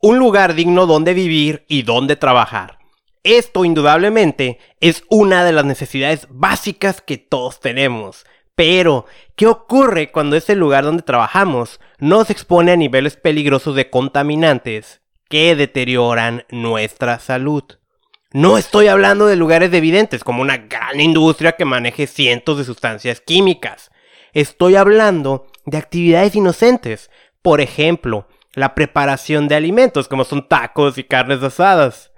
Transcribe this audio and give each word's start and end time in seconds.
un 0.00 0.18
lugar 0.18 0.54
digno 0.54 0.86
donde 0.86 1.14
vivir 1.14 1.64
y 1.68 1.82
donde 1.82 2.16
trabajar. 2.16 2.78
Esto 3.22 3.66
indudablemente 3.66 4.58
es 4.80 5.04
una 5.10 5.44
de 5.44 5.52
las 5.52 5.66
necesidades 5.66 6.26
básicas 6.30 7.02
que 7.02 7.18
todos 7.18 7.60
tenemos. 7.60 8.24
Pero, 8.54 9.06
¿qué 9.36 9.46
ocurre 9.46 10.10
cuando 10.10 10.36
ese 10.36 10.56
lugar 10.56 10.84
donde 10.84 11.02
trabajamos 11.02 11.80
nos 11.98 12.30
expone 12.30 12.72
a 12.72 12.76
niveles 12.76 13.16
peligrosos 13.16 13.74
de 13.74 13.90
contaminantes 13.90 15.02
que 15.28 15.54
deterioran 15.54 16.44
nuestra 16.50 17.18
salud? 17.18 17.64
No 18.32 18.58
estoy 18.58 18.88
hablando 18.88 19.26
de 19.26 19.36
lugares 19.36 19.72
evidentes 19.72 20.24
como 20.24 20.40
una 20.40 20.56
gran 20.56 21.00
industria 21.00 21.52
que 21.52 21.64
maneje 21.64 22.06
cientos 22.06 22.58
de 22.58 22.64
sustancias 22.64 23.20
químicas. 23.20 23.90
Estoy 24.32 24.76
hablando 24.76 25.46
de 25.66 25.78
actividades 25.78 26.36
inocentes. 26.36 27.10
Por 27.42 27.60
ejemplo, 27.60 28.28
la 28.54 28.74
preparación 28.74 29.48
de 29.48 29.54
alimentos 29.54 30.08
como 30.08 30.24
son 30.24 30.48
tacos 30.48 30.98
y 30.98 31.04
carnes 31.04 31.42
asadas. 31.42 32.12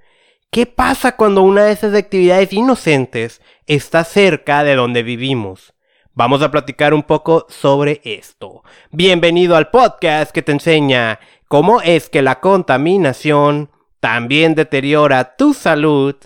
¿Qué 0.51 0.67
pasa 0.67 1.17
cuando 1.17 1.43
una 1.43 1.65
de 1.65 1.73
esas 1.73 1.95
actividades 1.95 2.53
inocentes 2.53 3.41
está 3.67 4.05
cerca 4.05 4.65
de 4.65 4.75
donde 4.75 5.03
vivimos? 5.03 5.75
Vamos 6.15 6.43
a 6.43 6.51
platicar 6.51 6.93
un 6.93 7.03
poco 7.03 7.47
sobre 7.49 8.03
esto. 8.05 8.63
Bienvenido 8.91 9.57
al 9.57 9.71
podcast 9.71 10.31
que 10.31 10.43
te 10.43 10.53
enseña 10.53 11.21
cómo 11.49 11.81
es 11.81 12.11
que 12.11 12.21
la 12.21 12.41
contaminación 12.41 13.71
también 13.99 14.55
deteriora 14.55 15.37
tu 15.37 15.55
salud 15.55 16.17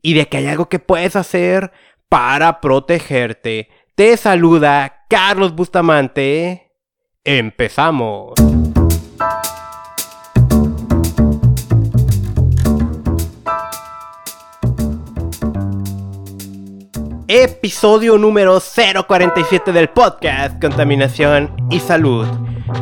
y 0.00 0.14
de 0.14 0.26
que 0.26 0.38
hay 0.38 0.46
algo 0.46 0.68
que 0.70 0.78
puedes 0.78 1.16
hacer 1.16 1.70
para 2.08 2.62
protegerte. 2.62 3.68
Te 3.94 4.16
saluda 4.16 5.04
Carlos 5.08 5.54
Bustamante. 5.54 6.72
Empezamos. 7.24 8.53
Episodio 17.26 18.18
número 18.18 18.60
047 18.60 19.72
del 19.72 19.88
podcast 19.88 20.60
Contaminación 20.60 21.50
y 21.70 21.80
Salud. 21.80 22.26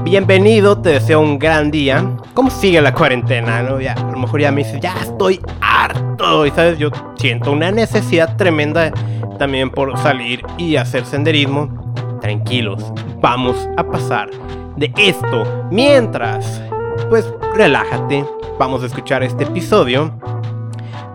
Bienvenido, 0.02 0.82
te 0.82 0.90
deseo 0.90 1.20
un 1.20 1.38
gran 1.38 1.70
día. 1.70 2.16
¿Cómo 2.34 2.50
sigue 2.50 2.82
la 2.82 2.92
cuarentena? 2.92 3.62
¿no? 3.62 3.76
A 3.76 4.10
lo 4.10 4.18
mejor 4.18 4.40
ya 4.40 4.50
me 4.50 4.64
dices, 4.64 4.80
ya 4.80 4.96
estoy 5.00 5.40
harto. 5.60 6.44
Y 6.44 6.50
sabes, 6.50 6.76
yo 6.76 6.90
siento 7.14 7.52
una 7.52 7.70
necesidad 7.70 8.36
tremenda 8.36 8.90
también 9.38 9.70
por 9.70 9.96
salir 9.98 10.42
y 10.58 10.74
hacer 10.74 11.06
senderismo. 11.06 11.94
Tranquilos, 12.20 12.92
vamos 13.20 13.68
a 13.76 13.84
pasar 13.84 14.28
de 14.76 14.92
esto. 14.96 15.68
Mientras, 15.70 16.60
pues 17.08 17.32
relájate. 17.54 18.24
Vamos 18.58 18.82
a 18.82 18.86
escuchar 18.86 19.22
este 19.22 19.44
episodio. 19.44 20.12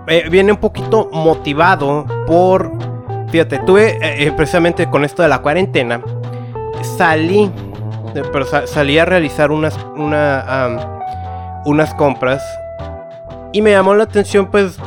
Eh, 0.08 0.30
viene 0.32 0.54
un 0.54 0.60
poquito 0.60 1.10
motivado 1.12 2.06
por 2.26 2.87
Fíjate, 3.30 3.60
tuve 3.60 3.98
eh, 3.98 4.28
eh, 4.28 4.32
precisamente 4.32 4.90
con 4.90 5.04
esto 5.04 5.22
de 5.22 5.30
la 5.30 5.40
cuarentena, 5.40 6.02
salí, 6.98 7.52
pero 8.32 8.46
salí 8.66 8.98
a 8.98 9.06
realizar 9.06 9.52
unas, 9.52 9.78
unas 11.66 11.94
compras 11.96 12.44
y 13.52 13.62
me 13.62 13.72
llamó 13.72 13.94
la 13.96 14.04
atención 14.04 14.50
pues 14.50 14.78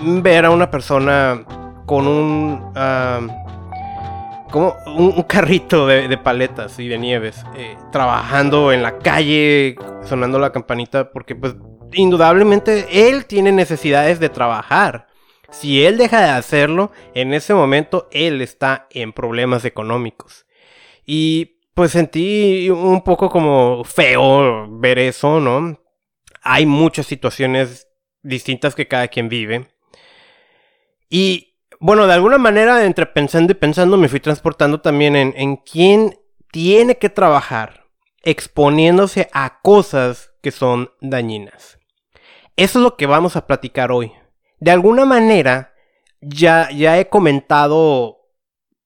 ver 0.00 0.44
a 0.44 0.50
una 0.50 0.70
persona 0.70 1.42
con 1.86 2.06
un, 2.06 2.72
como 4.50 4.76
un, 4.86 5.22
carrito 5.22 5.86
de, 5.86 6.16
paletas 6.18 6.78
y 6.78 6.88
de 6.88 6.98
nieves, 6.98 7.44
eh, 7.56 7.76
trabajando 7.92 8.72
en 8.72 8.82
la 8.82 8.98
calle, 8.98 9.76
sonando 10.04 10.38
la 10.38 10.50
campanita, 10.50 11.10
porque 11.10 11.34
pues 11.34 11.54
indudablemente 11.92 13.08
él 13.08 13.26
tiene 13.26 13.52
necesidades 13.52 14.20
de 14.20 14.28
trabajar. 14.28 15.06
Si 15.50 15.84
él 15.84 15.98
deja 15.98 16.20
de 16.20 16.30
hacerlo, 16.30 16.92
en 17.14 17.34
ese 17.34 17.54
momento 17.54 18.08
él 18.12 18.40
está 18.40 18.86
en 18.90 19.12
problemas 19.12 19.64
económicos. 19.64 20.46
Y 21.04 21.60
pues 21.74 21.90
sentí 21.90 22.70
un 22.70 23.02
poco 23.02 23.28
como 23.28 23.84
feo 23.84 24.68
ver 24.78 24.98
eso, 24.98 25.40
¿no? 25.40 25.80
Hay 26.42 26.66
muchas 26.66 27.06
situaciones 27.06 27.88
distintas 28.22 28.74
que 28.74 28.86
cada 28.86 29.08
quien 29.08 29.28
vive. 29.28 29.68
Y 31.08 31.58
bueno, 31.80 32.06
de 32.06 32.14
alguna 32.14 32.38
manera, 32.38 32.84
entre 32.84 33.06
pensando 33.06 33.52
y 33.52 33.56
pensando, 33.56 33.96
me 33.96 34.08
fui 34.08 34.20
transportando 34.20 34.80
también 34.80 35.16
en, 35.16 35.34
en 35.36 35.56
quién 35.56 36.18
tiene 36.52 36.96
que 36.98 37.08
trabajar 37.08 37.86
exponiéndose 38.22 39.28
a 39.32 39.60
cosas 39.62 40.32
que 40.42 40.52
son 40.52 40.92
dañinas. 41.00 41.78
Eso 42.56 42.78
es 42.78 42.82
lo 42.82 42.96
que 42.96 43.06
vamos 43.06 43.36
a 43.36 43.46
platicar 43.46 43.90
hoy 43.90 44.12
de 44.60 44.70
alguna 44.70 45.04
manera, 45.04 45.74
ya, 46.20 46.70
ya 46.70 46.98
he 46.98 47.08
comentado 47.08 48.18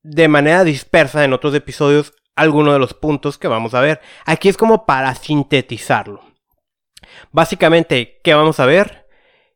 de 0.02 0.28
manera 0.28 0.64
dispersa 0.64 1.24
en 1.24 1.32
otros 1.32 1.54
episodios 1.54 2.14
algunos 2.36 2.74
de 2.74 2.78
los 2.78 2.94
puntos 2.94 3.38
que 3.38 3.48
vamos 3.48 3.74
a 3.74 3.80
ver. 3.80 4.00
Aquí 4.24 4.48
es 4.48 4.56
como 4.56 4.86
para 4.86 5.14
sintetizarlo. 5.14 6.22
Básicamente, 7.32 8.20
¿qué 8.22 8.34
vamos 8.34 8.60
a 8.60 8.66
ver? 8.66 9.06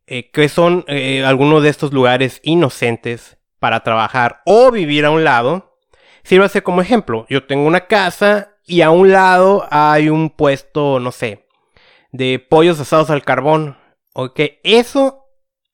Eh, 0.06 0.30
¿Qué 0.30 0.48
son 0.48 0.84
eh, 0.88 1.24
algunos 1.24 1.62
de 1.62 1.68
estos 1.68 1.92
lugares 1.92 2.40
inocentes 2.42 3.36
para 3.58 3.82
trabajar 3.82 4.42
o 4.46 4.70
vivir 4.70 5.04
a 5.04 5.10
un 5.10 5.24
lado? 5.24 5.78
Sírvase 6.24 6.62
como 6.62 6.82
ejemplo. 6.82 7.26
Yo 7.28 7.46
tengo 7.46 7.66
una 7.66 7.86
casa 7.86 8.56
y 8.64 8.82
a 8.82 8.90
un 8.90 9.12
lado 9.12 9.66
hay 9.70 10.08
un 10.08 10.30
puesto, 10.30 11.00
no 11.00 11.12
sé, 11.12 11.46
de 12.10 12.38
pollos 12.38 12.80
asados 12.80 13.10
al 13.10 13.22
carbón. 13.22 13.76
Ok, 14.14 14.40
eso 14.62 15.27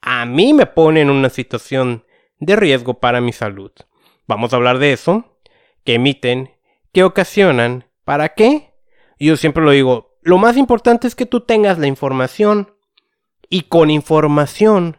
a 0.06 0.26
mí 0.26 0.52
me 0.52 0.66
pone 0.66 1.00
en 1.00 1.08
una 1.08 1.30
situación 1.30 2.04
de 2.38 2.56
riesgo 2.56 3.00
para 3.00 3.22
mi 3.22 3.32
salud. 3.32 3.72
Vamos 4.26 4.52
a 4.52 4.56
hablar 4.56 4.78
de 4.78 4.92
eso, 4.92 5.38
qué 5.82 5.94
emiten, 5.94 6.50
qué 6.92 7.04
ocasionan, 7.04 7.86
para 8.04 8.34
qué. 8.34 8.74
Yo 9.18 9.38
siempre 9.38 9.64
lo 9.64 9.70
digo, 9.70 10.18
lo 10.20 10.36
más 10.36 10.58
importante 10.58 11.06
es 11.06 11.14
que 11.14 11.24
tú 11.24 11.40
tengas 11.40 11.78
la 11.78 11.86
información 11.86 12.76
y 13.48 13.62
con 13.62 13.90
información 13.90 14.98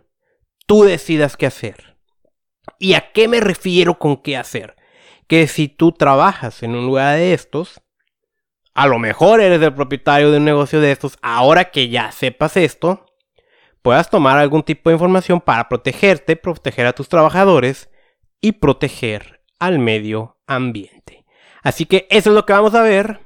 tú 0.65 0.83
decidas 0.83 1.37
qué 1.37 1.45
hacer. 1.45 1.97
¿Y 2.79 2.95
a 2.95 3.11
qué 3.11 3.27
me 3.27 3.39
refiero 3.41 3.99
con 3.99 4.17
qué 4.17 4.37
hacer? 4.37 4.75
Que 5.27 5.47
si 5.47 5.67
tú 5.67 5.91
trabajas 5.91 6.63
en 6.63 6.73
un 6.73 6.87
lugar 6.87 7.15
de 7.15 7.33
estos, 7.33 7.79
a 8.73 8.87
lo 8.87 8.97
mejor 8.97 9.39
eres 9.39 9.61
el 9.61 9.73
propietario 9.75 10.31
de 10.31 10.37
un 10.37 10.45
negocio 10.45 10.81
de 10.81 10.91
estos, 10.91 11.19
ahora 11.21 11.65
que 11.65 11.89
ya 11.89 12.11
sepas 12.11 12.57
esto, 12.57 13.04
puedas 13.85 14.09
tomar 14.09 14.39
algún 14.39 14.63
tipo 14.63 14.89
de 14.89 14.95
información 14.95 15.39
para 15.39 15.69
protegerte, 15.69 16.35
proteger 16.35 16.87
a 16.87 16.93
tus 16.93 17.07
trabajadores 17.07 17.87
y 18.41 18.53
proteger 18.53 19.43
al 19.59 19.77
medio 19.77 20.39
ambiente. 20.47 21.23
Así 21.61 21.85
que 21.85 22.07
eso 22.09 22.31
es 22.31 22.35
lo 22.35 22.47
que 22.47 22.53
vamos 22.53 22.73
a 22.73 22.81
ver. 22.81 23.19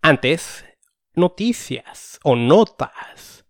Antes, 0.00 0.64
noticias 1.16 2.20
o 2.22 2.36
notas. 2.36 3.44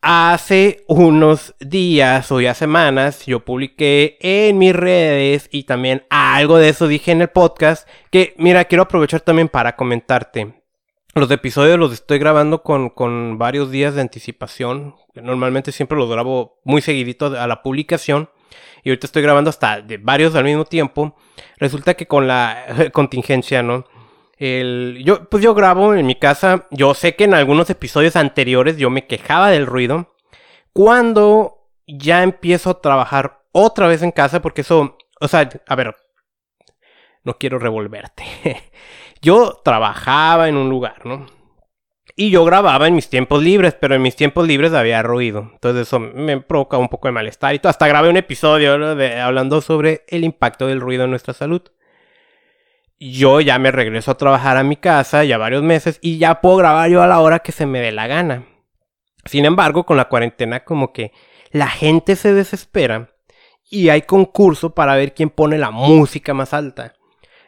Hace 0.00 0.86
unos 0.88 1.54
días 1.60 2.32
o 2.32 2.40
ya 2.40 2.54
semanas 2.54 3.26
yo 3.26 3.44
publiqué 3.44 4.16
en 4.20 4.56
mis 4.56 4.74
redes 4.74 5.50
y 5.52 5.64
también 5.64 6.06
algo 6.08 6.56
de 6.56 6.70
eso 6.70 6.88
dije 6.88 7.12
en 7.12 7.20
el 7.20 7.28
podcast 7.28 7.86
que 8.10 8.32
mira 8.38 8.64
quiero 8.64 8.84
aprovechar 8.84 9.20
también 9.20 9.50
para 9.50 9.76
comentarte. 9.76 10.63
Los 11.14 11.30
episodios 11.30 11.78
los 11.78 11.92
estoy 11.92 12.18
grabando 12.18 12.64
con, 12.64 13.38
varios 13.38 13.70
días 13.70 13.94
de 13.94 14.00
anticipación. 14.00 14.96
Normalmente 15.14 15.70
siempre 15.70 15.96
los 15.96 16.10
grabo 16.10 16.60
muy 16.64 16.82
seguidito 16.82 17.26
a 17.26 17.46
la 17.46 17.62
publicación. 17.62 18.30
Y 18.82 18.90
ahorita 18.90 19.06
estoy 19.06 19.22
grabando 19.22 19.48
hasta 19.48 19.80
de 19.80 19.98
varios 19.98 20.34
al 20.34 20.42
mismo 20.42 20.64
tiempo. 20.64 21.16
Resulta 21.58 21.94
que 21.94 22.06
con 22.06 22.26
la 22.26 22.90
contingencia, 22.92 23.62
¿no? 23.62 23.84
Yo, 24.40 25.28
pues 25.30 25.42
yo 25.42 25.54
grabo 25.54 25.94
en 25.94 26.04
mi 26.04 26.16
casa. 26.16 26.66
Yo 26.72 26.94
sé 26.94 27.14
que 27.14 27.24
en 27.24 27.34
algunos 27.34 27.70
episodios 27.70 28.16
anteriores 28.16 28.76
yo 28.76 28.90
me 28.90 29.06
quejaba 29.06 29.50
del 29.50 29.66
ruido. 29.66 30.16
Cuando 30.72 31.68
ya 31.86 32.24
empiezo 32.24 32.70
a 32.70 32.80
trabajar 32.80 33.44
otra 33.52 33.86
vez 33.86 34.02
en 34.02 34.10
casa, 34.10 34.42
porque 34.42 34.62
eso, 34.62 34.98
o 35.20 35.28
sea, 35.28 35.48
a 35.68 35.76
ver, 35.76 35.94
no 37.22 37.38
quiero 37.38 37.60
revolverte. 37.60 38.24
yo 39.24 39.60
trabajaba 39.64 40.48
en 40.48 40.56
un 40.56 40.68
lugar, 40.68 41.06
¿no? 41.06 41.26
Y 42.14 42.30
yo 42.30 42.44
grababa 42.44 42.86
en 42.86 42.94
mis 42.94 43.08
tiempos 43.08 43.42
libres, 43.42 43.74
pero 43.74 43.94
en 43.96 44.02
mis 44.02 44.14
tiempos 44.14 44.46
libres 44.46 44.72
había 44.72 45.02
ruido. 45.02 45.50
Entonces 45.54 45.88
eso 45.88 45.98
me 45.98 46.40
provoca 46.40 46.78
un 46.78 46.88
poco 46.88 47.08
de 47.08 47.12
malestar 47.12 47.54
y 47.54 47.58
todo. 47.58 47.70
Hasta 47.70 47.88
grabé 47.88 48.08
un 48.08 48.16
episodio 48.16 48.74
hablando 48.74 49.60
sobre 49.60 50.04
el 50.08 50.22
impacto 50.22 50.68
del 50.68 50.80
ruido 50.80 51.04
en 51.04 51.10
nuestra 51.10 51.34
salud. 51.34 51.62
Yo 53.00 53.40
ya 53.40 53.58
me 53.58 53.72
regreso 53.72 54.12
a 54.12 54.16
trabajar 54.16 54.56
a 54.56 54.62
mi 54.62 54.76
casa 54.76 55.24
ya 55.24 55.38
varios 55.38 55.64
meses 55.64 55.98
y 56.02 56.18
ya 56.18 56.40
puedo 56.40 56.58
grabar 56.58 56.88
yo 56.88 57.02
a 57.02 57.08
la 57.08 57.18
hora 57.18 57.40
que 57.40 57.50
se 57.50 57.66
me 57.66 57.80
dé 57.80 57.90
la 57.90 58.06
gana. 58.06 58.46
Sin 59.24 59.44
embargo, 59.44 59.84
con 59.84 59.96
la 59.96 60.08
cuarentena 60.08 60.64
como 60.64 60.92
que 60.92 61.12
la 61.50 61.66
gente 61.66 62.14
se 62.14 62.32
desespera 62.32 63.10
y 63.68 63.88
hay 63.88 64.02
concurso 64.02 64.74
para 64.74 64.94
ver 64.94 65.14
quién 65.14 65.30
pone 65.30 65.58
la 65.58 65.72
música 65.72 66.34
más 66.34 66.54
alta. 66.54 66.93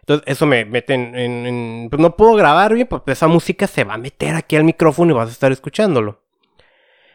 Entonces 0.06 0.24
eso 0.28 0.46
me 0.46 0.64
mete 0.64 0.94
en... 0.94 1.88
pues 1.90 2.00
no 2.00 2.14
puedo 2.14 2.34
grabar 2.34 2.72
bien, 2.72 2.86
porque 2.86 3.10
esa 3.10 3.26
música 3.26 3.66
se 3.66 3.82
va 3.82 3.94
a 3.94 3.98
meter 3.98 4.36
aquí 4.36 4.54
al 4.54 4.62
micrófono 4.62 5.12
y 5.12 5.16
vas 5.16 5.28
a 5.28 5.32
estar 5.32 5.50
escuchándolo. 5.50 6.22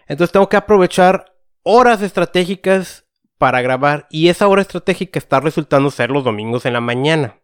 Entonces 0.07 0.33
tengo 0.33 0.49
que 0.49 0.57
aprovechar 0.57 1.33
horas 1.63 2.01
estratégicas 2.01 3.05
para 3.37 3.61
grabar 3.61 4.07
y 4.09 4.27
esa 4.27 4.45
hora 4.49 4.61
estratégica 4.61 5.19
está 5.19 5.39
resultando 5.39 5.89
ser 5.89 6.11
los 6.11 6.25
domingos 6.25 6.65
en 6.65 6.73
la 6.73 6.81
mañana. 6.81 7.37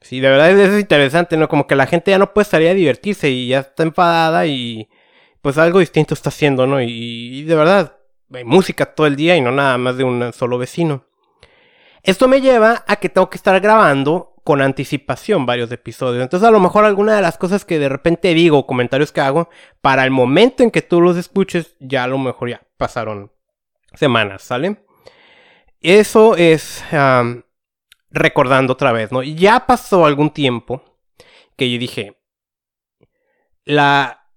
Sí, 0.00 0.18
de 0.18 0.28
verdad 0.28 0.50
es 0.50 0.80
interesante, 0.80 1.36
¿no? 1.36 1.48
Como 1.48 1.68
que 1.68 1.76
la 1.76 1.86
gente 1.86 2.10
ya 2.10 2.18
no 2.18 2.32
puede 2.34 2.46
salir 2.46 2.68
a 2.68 2.74
divertirse 2.74 3.30
y 3.30 3.46
ya 3.48 3.60
está 3.60 3.84
enfadada 3.84 4.44
y 4.46 4.88
pues 5.40 5.56
algo 5.56 5.78
distinto 5.78 6.14
está 6.14 6.30
haciendo, 6.30 6.66
¿no? 6.66 6.82
Y, 6.82 7.44
de 7.44 7.54
verdad, 7.54 7.96
hay 8.32 8.42
música 8.42 8.86
todo 8.86 9.06
el 9.06 9.14
día 9.14 9.36
y 9.36 9.40
no 9.40 9.52
nada 9.52 9.78
más 9.78 9.96
de 9.96 10.02
un 10.02 10.32
solo 10.32 10.58
vecino. 10.58 11.04
Esto 12.02 12.26
me 12.26 12.40
lleva 12.40 12.84
a 12.88 12.96
que 12.96 13.08
tengo 13.08 13.30
que 13.30 13.36
estar 13.36 13.60
grabando 13.60 14.31
con 14.44 14.60
anticipación 14.60 15.46
varios 15.46 15.70
episodios. 15.70 16.22
Entonces 16.22 16.48
a 16.48 16.52
lo 16.52 16.60
mejor 16.60 16.84
alguna 16.84 17.14
de 17.14 17.22
las 17.22 17.38
cosas 17.38 17.64
que 17.64 17.78
de 17.78 17.88
repente 17.88 18.34
digo, 18.34 18.66
comentarios 18.66 19.12
que 19.12 19.20
hago, 19.20 19.48
para 19.80 20.04
el 20.04 20.10
momento 20.10 20.62
en 20.62 20.70
que 20.70 20.82
tú 20.82 21.00
los 21.00 21.16
escuches, 21.16 21.76
ya 21.80 22.04
a 22.04 22.08
lo 22.08 22.18
mejor 22.18 22.50
ya 22.50 22.62
pasaron 22.76 23.32
semanas, 23.94 24.42
¿sale? 24.42 24.84
Eso 25.80 26.36
es 26.36 26.84
recordando 28.10 28.74
otra 28.74 28.92
vez, 28.92 29.12
¿no? 29.12 29.22
Ya 29.22 29.66
pasó 29.66 30.06
algún 30.06 30.30
tiempo 30.30 30.82
que 31.56 31.70
yo 31.70 31.78
dije, 31.78 32.18
la, 33.64 34.28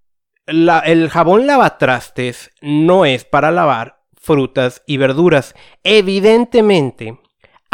la, 0.45 0.79
el 0.79 1.09
jabón 1.09 1.47
lavatrastes 1.47 2.51
no 2.61 3.05
es 3.05 3.25
para 3.25 3.51
lavar 3.51 4.03
frutas 4.15 4.83
y 4.85 4.97
verduras. 4.97 5.55
Evidentemente, 5.83 7.19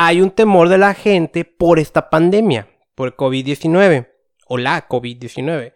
hay 0.06 0.22
un 0.22 0.32
temor 0.32 0.68
de 0.68 0.80
la 0.80 0.96
gente 0.96 1.46
por 1.46 1.78
esta 1.78 2.10
pandemia, 2.10 2.68
por 2.96 3.08
el 3.10 3.16
COVID-19 3.16 4.10
o 4.48 4.58
la 4.58 4.88
COVID-19. 4.88 5.74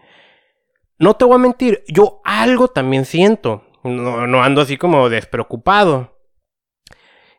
No 0.98 1.16
te 1.16 1.26
voy 1.26 1.36
a 1.36 1.40
mentir, 1.40 1.84
yo 1.88 2.22
algo 2.24 2.68
también 2.70 3.06
siento. 3.06 3.64
No, 3.84 4.42
ando 4.42 4.62
así 4.62 4.78
como 4.78 5.10
despreocupado. 5.10 6.18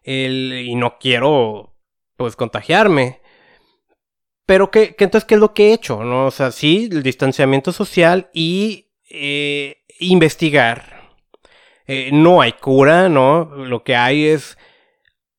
y 0.05 0.75
no 0.77 0.99
quiero, 0.99 1.75
pues, 2.17 2.37
contagiarme. 2.37 3.21
Pero 4.47 4.71
que, 4.71 4.95
entonces, 4.99 5.25
¿qué 5.25 5.35
es 5.35 5.41
lo 5.41 5.55
que 5.55 5.71
he 5.71 5.73
hecho? 5.73 6.05
¿no? 6.05 6.27
O 6.27 6.31
sea, 6.31 6.53
sí, 6.53 6.89
el 6.93 7.03
distanciamiento 7.03 7.73
social 7.73 8.31
y 8.33 8.93
eh, 9.11 9.79
investigar. 9.99 11.11
Eh, 11.89 12.11
no 12.13 12.41
hay 12.41 12.53
cura, 12.53 13.09
¿no? 13.09 13.45
Lo 13.45 13.83
que 13.83 13.97
hay 13.97 14.27
es 14.27 14.57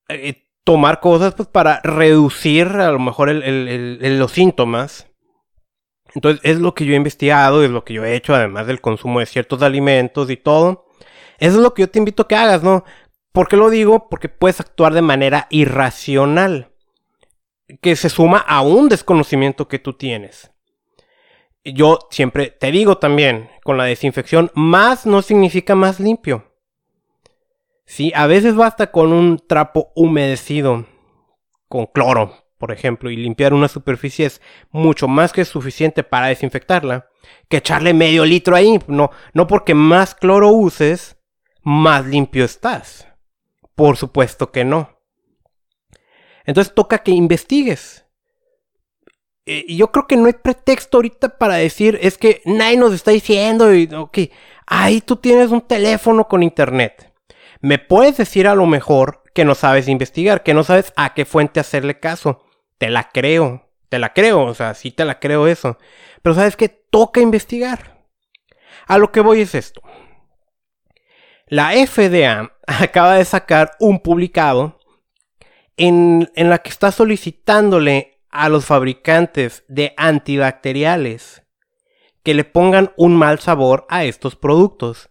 eh, 0.10 0.47
tomar 0.68 1.00
cosas 1.00 1.34
pues, 1.34 1.48
para 1.48 1.80
reducir 1.82 2.68
a 2.68 2.92
lo 2.92 3.00
mejor 3.00 3.32
los 3.32 4.32
síntomas. 4.34 5.08
Entonces 6.14 6.42
es 6.44 6.60
lo 6.60 6.74
que 6.74 6.84
yo 6.84 6.92
he 6.92 6.98
investigado, 6.98 7.64
es 7.64 7.72
lo 7.72 7.86
que 7.86 7.94
yo 7.94 8.04
he 8.04 8.18
hecho, 8.18 8.36
además 8.36 8.68
del 8.68 8.82
consumo 8.82 9.22
de 9.22 9.28
ciertos 9.28 9.62
alimentos 9.62 10.30
y 10.30 10.36
todo. 10.36 10.90
Eso 11.40 11.56
es 11.56 11.64
lo 11.64 11.74
que 11.74 11.84
yo 11.84 11.90
te 11.90 12.00
invito 12.00 12.24
a 12.24 12.28
que 12.28 12.36
hagas, 12.36 12.64
¿no? 12.64 12.84
¿Por 13.32 13.48
qué 13.48 13.56
lo 13.56 13.70
digo? 13.70 14.10
Porque 14.10 14.28
puedes 14.28 14.60
actuar 14.60 14.94
de 14.94 15.02
manera 15.02 15.48
irracional, 15.52 16.74
que 17.80 17.96
se 17.96 18.10
suma 18.10 18.40
a 18.40 18.62
un 18.62 18.90
desconocimiento 18.90 19.70
que 19.70 19.80
tú 19.80 19.94
tienes. 19.94 20.52
Yo 21.64 22.00
siempre 22.12 22.50
te 22.50 22.72
digo 22.72 22.98
también, 22.98 23.50
con 23.64 23.78
la 23.78 23.86
desinfección, 23.86 24.52
más 24.54 25.06
no 25.06 25.22
significa 25.22 25.76
más 25.76 26.02
limpio. 26.02 26.57
Sí, 27.88 28.12
a 28.14 28.28
veces 28.28 28.56
basta 28.56 28.92
con 28.92 29.14
un 29.14 29.40
trapo 29.40 29.94
humedecido, 29.96 30.86
con 31.70 31.86
cloro, 31.86 32.36
por 32.58 32.74
ejemplo, 32.74 33.10
y 33.10 33.16
limpiar 33.16 33.54
una 33.54 33.70
superficie 33.70 34.26
es 34.26 34.42
mucho 34.72 35.08
más 35.08 35.32
que 35.32 35.46
suficiente 35.46 36.04
para 36.04 36.28
desinfectarla, 36.28 37.08
que 37.48 37.58
echarle 37.58 37.94
medio 37.94 38.26
litro 38.26 38.58
ahí. 38.58 38.78
No, 38.88 39.10
no 39.34 39.48
porque 39.48 39.74
más 39.74 40.16
cloro 40.16 40.52
uses, 40.52 41.18
más 41.64 42.06
limpio 42.06 42.44
estás. 42.44 43.08
Por 43.74 43.96
supuesto 43.96 44.52
que 44.52 44.66
no. 44.66 45.00
Entonces 46.46 46.76
toca 46.76 47.00
que 47.00 47.12
investigues. 47.12 48.06
Eh, 49.46 49.64
y 49.66 49.78
yo 49.78 49.94
creo 49.94 50.08
que 50.08 50.18
no 50.18 50.26
hay 50.26 50.34
pretexto 50.34 50.98
ahorita 50.98 51.38
para 51.38 51.56
decir, 51.56 51.98
es 52.02 52.18
que 52.18 52.42
nadie 52.44 52.76
nos 52.76 52.94
está 52.94 53.12
diciendo, 53.12 53.74
y, 53.74 53.86
ok, 53.96 54.18
ahí 54.66 55.00
tú 55.00 55.16
tienes 55.16 55.52
un 55.52 55.62
teléfono 55.62 56.28
con 56.28 56.44
internet 56.44 57.07
me 57.62 57.80
puedes 57.80 58.18
decir 58.18 58.48
a 58.48 58.56
lo 58.56 58.66
mejor 58.66 59.24
que 59.34 59.46
no 59.46 59.56
sabes 59.56 59.88
investigar, 59.88 60.44
que 60.44 60.54
no 60.54 60.64
sabes 60.64 60.94
a 60.96 61.14
qué 61.14 61.26
fuente 61.26 61.60
hacerle 61.60 62.00
caso. 62.00 62.44
Te 62.78 62.90
la 62.90 63.10
creo, 63.10 63.70
te 63.90 64.00
la 64.00 64.14
creo, 64.14 64.44
o 64.44 64.54
sea, 64.54 64.74
sí 64.74 64.92
te 64.92 65.06
la 65.06 65.20
creo 65.20 65.48
eso. 65.48 65.78
Pero 66.22 66.36
sabes 66.36 66.56
que 66.56 66.70
toca 66.70 67.22
investigar. 67.22 67.98
A 68.88 68.98
lo 68.98 69.12
que 69.12 69.22
voy 69.22 69.42
es 69.42 69.56
esto. 69.56 69.82
La 71.48 71.72
FDA 71.72 72.52
acaba 72.68 73.16
de 73.16 73.26
sacar 73.26 73.72
un 73.80 74.00
publicado 74.00 74.80
en, 75.78 76.32
en 76.36 76.50
la 76.50 76.60
que 76.60 76.70
está 76.70 76.92
solicitándole 76.92 78.22
a 78.30 78.50
los 78.50 78.66
fabricantes 78.66 79.64
de 79.68 79.94
antibacteriales 79.98 81.44
que 82.24 82.34
le 82.34 82.44
pongan 82.44 82.92
un 82.98 83.16
mal 83.16 83.40
sabor 83.40 83.86
a 83.90 84.04
estos 84.04 84.36
productos. 84.36 85.10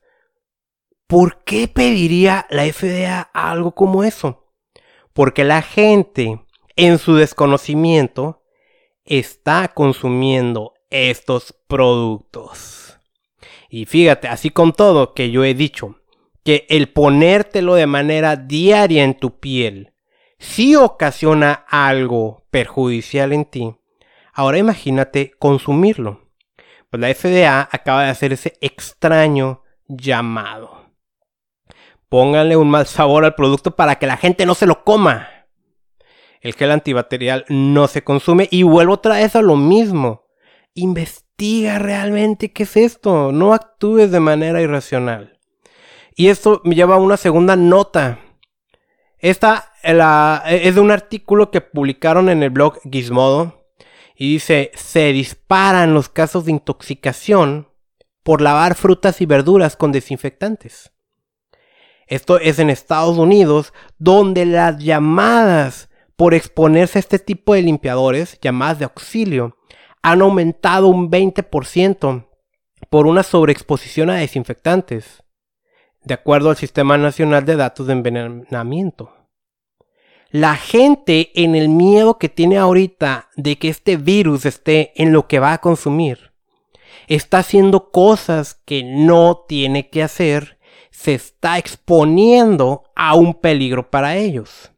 ¿Por 1.06 1.44
qué 1.44 1.68
pediría 1.68 2.46
la 2.50 2.64
FDA 2.64 3.20
algo 3.32 3.76
como 3.76 4.02
eso? 4.02 4.50
Porque 5.12 5.44
la 5.44 5.62
gente, 5.62 6.40
en 6.74 6.98
su 6.98 7.14
desconocimiento, 7.14 8.42
está 9.04 9.68
consumiendo 9.68 10.74
estos 10.90 11.54
productos. 11.68 12.98
Y 13.70 13.84
fíjate, 13.84 14.26
así 14.26 14.50
con 14.50 14.72
todo 14.72 15.14
que 15.14 15.30
yo 15.30 15.44
he 15.44 15.54
dicho, 15.54 16.00
que 16.42 16.66
el 16.68 16.88
ponértelo 16.88 17.74
de 17.74 17.86
manera 17.86 18.34
diaria 18.34 19.04
en 19.04 19.16
tu 19.16 19.38
piel 19.38 19.92
sí 20.40 20.74
ocasiona 20.74 21.52
algo 21.68 22.48
perjudicial 22.50 23.32
en 23.32 23.44
ti. 23.44 23.76
Ahora 24.32 24.58
imagínate 24.58 25.30
consumirlo. 25.38 26.32
Pues 26.90 27.00
la 27.00 27.14
FDA 27.14 27.68
acaba 27.70 28.02
de 28.02 28.10
hacer 28.10 28.32
ese 28.32 28.54
extraño 28.60 29.62
llamado 29.86 30.75
pónganle 32.16 32.56
un 32.56 32.70
mal 32.70 32.86
sabor 32.86 33.26
al 33.26 33.34
producto 33.34 33.76
para 33.76 33.96
que 33.96 34.06
la 34.06 34.16
gente 34.16 34.46
no 34.46 34.54
se 34.54 34.64
lo 34.64 34.84
coma. 34.84 35.28
El 36.40 36.54
gel 36.54 36.70
antibacterial 36.70 37.44
no 37.50 37.88
se 37.88 38.04
consume 38.04 38.48
y 38.50 38.62
vuelvo 38.62 38.94
otra 38.94 39.16
vez 39.16 39.36
a 39.36 39.42
lo 39.42 39.54
mismo. 39.56 40.24
Investiga 40.72 41.78
realmente 41.78 42.54
qué 42.54 42.62
es 42.62 42.78
esto, 42.78 43.32
no 43.32 43.52
actúes 43.52 44.10
de 44.10 44.20
manera 44.20 44.62
irracional. 44.62 45.38
Y 46.14 46.28
esto 46.28 46.62
me 46.64 46.74
lleva 46.74 46.94
a 46.94 47.00
una 47.00 47.18
segunda 47.18 47.54
nota. 47.54 48.18
Esta 49.18 49.74
es 49.82 50.74
de 50.74 50.80
un 50.80 50.92
artículo 50.92 51.50
que 51.50 51.60
publicaron 51.60 52.30
en 52.30 52.42
el 52.42 52.48
blog 52.48 52.80
Gizmodo 52.90 53.68
y 54.16 54.32
dice, 54.32 54.70
se 54.74 55.12
disparan 55.12 55.92
los 55.92 56.08
casos 56.08 56.46
de 56.46 56.52
intoxicación 56.52 57.68
por 58.22 58.40
lavar 58.40 58.74
frutas 58.74 59.20
y 59.20 59.26
verduras 59.26 59.76
con 59.76 59.92
desinfectantes. 59.92 60.95
Esto 62.06 62.38
es 62.38 62.58
en 62.58 62.70
Estados 62.70 63.18
Unidos, 63.18 63.72
donde 63.98 64.46
las 64.46 64.78
llamadas 64.78 65.88
por 66.16 66.34
exponerse 66.34 66.98
a 66.98 67.00
este 67.00 67.18
tipo 67.18 67.54
de 67.54 67.62
limpiadores, 67.62 68.38
llamadas 68.40 68.78
de 68.78 68.84
auxilio, 68.84 69.56
han 70.02 70.22
aumentado 70.22 70.86
un 70.86 71.10
20% 71.10 72.28
por 72.88 73.06
una 73.06 73.22
sobreexposición 73.22 74.10
a 74.10 74.16
desinfectantes, 74.16 75.24
de 76.04 76.14
acuerdo 76.14 76.50
al 76.50 76.56
Sistema 76.56 76.96
Nacional 76.96 77.44
de 77.44 77.56
Datos 77.56 77.88
de 77.88 77.94
Envenenamiento. 77.94 79.12
La 80.30 80.54
gente 80.56 81.30
en 81.34 81.54
el 81.54 81.68
miedo 81.68 82.18
que 82.18 82.28
tiene 82.28 82.58
ahorita 82.58 83.28
de 83.36 83.58
que 83.58 83.68
este 83.68 83.96
virus 83.96 84.46
esté 84.46 84.92
en 84.94 85.12
lo 85.12 85.26
que 85.26 85.40
va 85.40 85.52
a 85.52 85.60
consumir, 85.60 86.32
está 87.08 87.38
haciendo 87.38 87.90
cosas 87.90 88.54
que 88.64 88.84
no 88.84 89.44
tiene 89.48 89.90
que 89.90 90.02
hacer 90.02 90.55
se 90.96 91.12
está 91.12 91.58
exponiendo 91.58 92.84
a 92.96 93.14
un 93.14 93.34
peligro 93.34 93.90
para 93.90 94.16
ellos. 94.16 94.72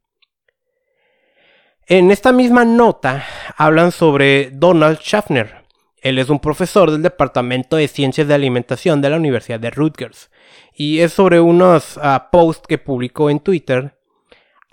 En 1.87 2.10
esta 2.10 2.32
misma 2.32 2.64
nota 2.64 3.25
hablan 3.56 3.92
sobre 3.92 4.50
Donald 4.50 4.98
Schaffner. 4.98 5.64
Él 6.02 6.18
es 6.18 6.28
un 6.28 6.40
profesor 6.40 6.90
del 6.90 7.02
Departamento 7.02 7.76
de 7.76 7.87
Ciencias 7.87 8.26
de 8.26 8.34
Alimentación 8.34 9.00
de 9.00 9.10
la 9.10 9.16
Universidad 9.16 9.60
de 9.60 9.70
Rutgers. 9.70 10.28
Y 10.75 10.98
es 10.98 11.12
sobre 11.12 11.38
unos 11.38 12.00
ah, 12.02 12.30
posts 12.32 12.66
que 12.66 12.78
publicó 12.78 13.30
en 13.30 13.38
Twitter 13.38 13.96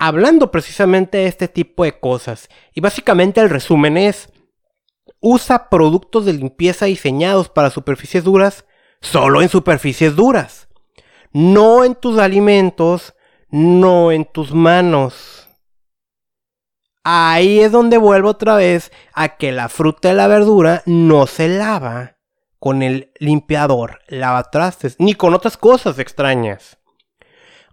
hablando 0.00 0.50
precisamente 0.50 1.18
de 1.18 1.26
este 1.26 1.46
tipo 1.46 1.84
de 1.84 2.00
cosas. 2.00 2.48
Y 2.74 2.80
básicamente 2.80 3.40
el 3.40 3.50
resumen 3.50 3.96
es, 3.96 4.32
usa 5.20 5.70
productos 5.70 6.26
de 6.26 6.32
limpieza 6.32 6.86
diseñados 6.86 7.48
para 7.48 7.70
superficies 7.70 8.24
duras 8.24 8.66
solo 9.00 9.42
en 9.42 9.48
superficies 9.48 10.16
duras 10.16 10.66
no 11.36 11.84
en 11.84 11.94
tus 11.94 12.18
alimentos, 12.18 13.14
no 13.50 14.10
en 14.10 14.24
tus 14.24 14.54
manos. 14.54 15.50
Ahí 17.04 17.60
es 17.60 17.72
donde 17.72 17.98
vuelvo 17.98 18.30
otra 18.30 18.56
vez 18.56 18.90
a 19.12 19.36
que 19.36 19.52
la 19.52 19.68
fruta 19.68 20.10
y 20.10 20.14
la 20.14 20.28
verdura 20.28 20.82
no 20.86 21.26
se 21.26 21.48
lava 21.48 22.16
con 22.58 22.82
el 22.82 23.12
limpiador 23.18 24.00
lavatrastes 24.08 24.96
ni 24.98 25.12
con 25.12 25.34
otras 25.34 25.58
cosas 25.58 25.98
extrañas. 25.98 26.78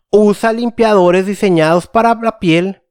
Usa 0.10 0.52
limpiadores 0.52 1.26
diseñados 1.26 1.88
para 1.88 2.16
la 2.16 2.40
piel, 2.40 2.84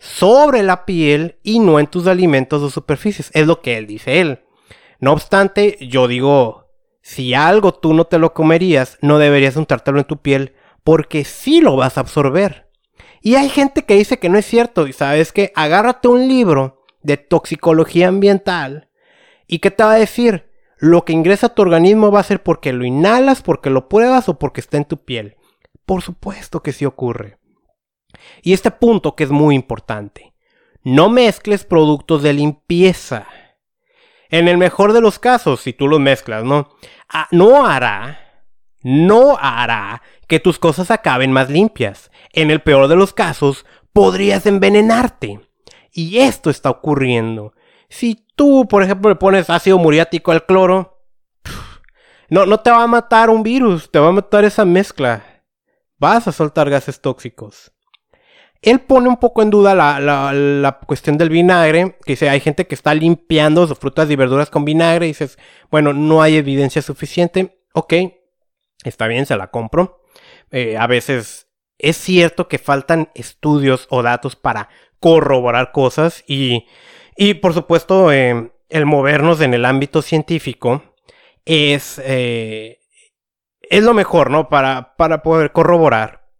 sobre 0.00 0.64
la 0.64 0.84
piel 0.84 1.38
y 1.44 1.60
no 1.60 1.78
en 1.78 1.86
tus 1.86 2.08
alimentos 2.08 2.60
o 2.60 2.70
superficies. 2.70 3.30
Es 3.34 3.46
lo 3.46 3.62
que 3.62 3.78
él 3.78 3.86
dice 3.86 4.20
él. 4.20 4.40
No 4.98 5.12
obstante, 5.12 5.78
yo 5.80 6.08
digo, 6.08 6.61
si 7.02 7.34
algo 7.34 7.74
tú 7.74 7.94
no 7.94 8.04
te 8.04 8.18
lo 8.18 8.32
comerías, 8.32 8.96
no 9.02 9.18
deberías 9.18 9.56
untártelo 9.56 9.98
en 9.98 10.06
tu 10.06 10.18
piel 10.18 10.54
porque 10.84 11.24
sí 11.24 11.60
lo 11.60 11.76
vas 11.76 11.96
a 11.96 12.00
absorber. 12.00 12.70
Y 13.20 13.36
hay 13.36 13.48
gente 13.48 13.84
que 13.84 13.94
dice 13.94 14.18
que 14.18 14.28
no 14.28 14.38
es 14.38 14.46
cierto. 14.46 14.86
Y 14.86 14.92
sabes 14.92 15.32
que 15.32 15.52
agárrate 15.54 16.08
un 16.08 16.26
libro 16.26 16.82
de 17.02 17.16
toxicología 17.16 18.08
ambiental. 18.08 18.88
¿Y 19.46 19.60
qué 19.60 19.70
te 19.70 19.84
va 19.84 19.92
a 19.92 19.98
decir? 19.98 20.50
Lo 20.78 21.04
que 21.04 21.12
ingresa 21.12 21.46
a 21.46 21.54
tu 21.54 21.62
organismo 21.62 22.10
va 22.10 22.20
a 22.20 22.24
ser 22.24 22.42
porque 22.42 22.72
lo 22.72 22.84
inhalas, 22.84 23.42
porque 23.42 23.70
lo 23.70 23.88
pruebas 23.88 24.28
o 24.28 24.38
porque 24.38 24.60
está 24.60 24.76
en 24.76 24.84
tu 24.84 25.04
piel. 25.04 25.36
Por 25.86 26.02
supuesto 26.02 26.62
que 26.62 26.72
sí 26.72 26.84
ocurre. 26.84 27.38
Y 28.42 28.52
este 28.52 28.70
punto 28.70 29.14
que 29.14 29.24
es 29.24 29.30
muy 29.30 29.54
importante. 29.54 30.34
No 30.82 31.08
mezcles 31.08 31.64
productos 31.64 32.22
de 32.22 32.32
limpieza. 32.32 33.28
En 34.32 34.48
el 34.48 34.56
mejor 34.56 34.94
de 34.94 35.02
los 35.02 35.18
casos, 35.18 35.60
si 35.60 35.74
tú 35.74 35.86
los 35.86 36.00
mezclas, 36.00 36.42
¿no? 36.42 36.70
Ah, 37.06 37.28
no 37.32 37.66
hará, 37.66 38.48
no 38.82 39.36
hará 39.38 40.00
que 40.26 40.40
tus 40.40 40.58
cosas 40.58 40.90
acaben 40.90 41.30
más 41.32 41.50
limpias. 41.50 42.10
En 42.32 42.50
el 42.50 42.62
peor 42.62 42.88
de 42.88 42.96
los 42.96 43.12
casos, 43.12 43.66
podrías 43.92 44.46
envenenarte. 44.46 45.40
Y 45.92 46.20
esto 46.20 46.48
está 46.48 46.70
ocurriendo. 46.70 47.52
Si 47.90 48.26
tú, 48.34 48.66
por 48.66 48.82
ejemplo, 48.82 49.10
le 49.10 49.16
pones 49.16 49.50
ácido 49.50 49.76
muriático 49.78 50.32
al 50.32 50.46
cloro, 50.46 51.04
no, 52.30 52.46
no 52.46 52.58
te 52.60 52.70
va 52.70 52.84
a 52.84 52.86
matar 52.86 53.28
un 53.28 53.42
virus, 53.42 53.90
te 53.90 53.98
va 53.98 54.08
a 54.08 54.12
matar 54.12 54.46
esa 54.46 54.64
mezcla. 54.64 55.44
Vas 55.98 56.26
a 56.26 56.32
soltar 56.32 56.70
gases 56.70 57.02
tóxicos. 57.02 57.71
Él 58.62 58.80
pone 58.80 59.08
un 59.08 59.16
poco 59.16 59.42
en 59.42 59.50
duda 59.50 59.74
la, 59.74 59.98
la, 60.00 60.78
cuestión 60.86 61.18
del 61.18 61.30
vinagre, 61.30 61.96
que 62.04 62.12
dice, 62.12 62.28
hay 62.28 62.38
gente 62.38 62.66
que 62.66 62.76
está 62.76 62.94
limpiando 62.94 63.66
sus 63.66 63.78
frutas 63.78 64.08
y 64.08 64.16
verduras 64.16 64.50
con 64.50 64.64
vinagre, 64.64 65.06
y 65.06 65.10
dices, 65.10 65.36
bueno, 65.70 65.92
no 65.92 66.22
hay 66.22 66.36
evidencia 66.36 66.80
suficiente, 66.80 67.60
ok, 67.74 67.94
está 68.84 69.08
bien, 69.08 69.26
se 69.26 69.36
la 69.36 69.48
compro. 69.48 70.04
Eh, 70.52 70.76
a 70.76 70.86
veces 70.86 71.48
es 71.78 71.96
cierto 71.96 72.46
que 72.46 72.58
faltan 72.58 73.10
estudios 73.14 73.88
o 73.90 74.02
datos 74.02 74.36
para 74.36 74.68
corroborar 75.00 75.72
cosas 75.72 76.22
y, 76.28 76.66
y 77.16 77.34
por 77.34 77.54
supuesto 77.54 78.12
eh, 78.12 78.52
el 78.68 78.86
movernos 78.86 79.40
en 79.40 79.54
el 79.54 79.64
ámbito 79.64 80.00
científico 80.00 80.94
es, 81.44 82.00
eh, 82.04 82.78
es 83.60 83.82
lo 83.82 83.94
mejor, 83.94 84.30
¿no? 84.30 84.48
Para, 84.48 84.94
para 84.96 85.22
poder 85.22 85.50
corroborar 85.52 86.30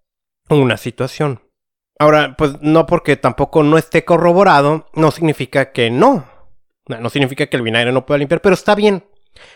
una 0.48 0.76
situación. 0.76 1.40
Ahora, 2.02 2.34
pues 2.36 2.60
no 2.60 2.84
porque 2.84 3.16
tampoco 3.16 3.62
no 3.62 3.78
esté 3.78 4.04
corroborado, 4.04 4.88
no 4.92 5.12
significa 5.12 5.70
que 5.70 5.88
no. 5.88 6.26
No 6.88 7.10
significa 7.10 7.46
que 7.46 7.56
el 7.56 7.62
vinagre 7.62 7.92
no 7.92 8.06
pueda 8.06 8.18
limpiar, 8.18 8.40
pero 8.40 8.54
está 8.54 8.74
bien. 8.74 9.04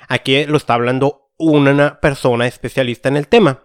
Aquí 0.07 0.45
lo 0.45 0.57
está 0.57 0.75
hablando 0.75 1.33
una 1.38 1.99
persona 1.99 2.47
especialista 2.47 3.09
en 3.09 3.17
el 3.17 3.26
tema. 3.26 3.65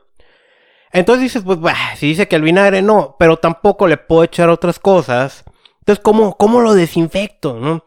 Entonces 0.92 1.22
dices, 1.22 1.44
pues, 1.44 1.60
si 1.96 2.08
dice 2.08 2.28
que 2.28 2.36
el 2.36 2.42
vinagre 2.42 2.82
no, 2.82 3.18
pero 3.20 3.38
tampoco 3.38 3.86
le 3.86 3.98
puedo 3.98 4.24
echar 4.24 4.50
otras 4.50 4.80
cosas. 4.80 5.44
Entonces, 5.82 6.02
¿cómo, 6.04 6.36
cómo 6.36 6.62
lo 6.62 6.74
desinfecto, 6.74 7.60
no? 7.60 7.86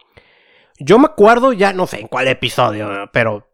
Yo 0.79 1.01
me 1.01 1.07
acuerdo 1.07 1.53
ya, 1.53 1.73
no 1.73 1.89
sé 1.89 2.03
en 2.03 2.07
cuál 2.07 2.29
episodio, 2.29 3.11
pero 3.13 3.49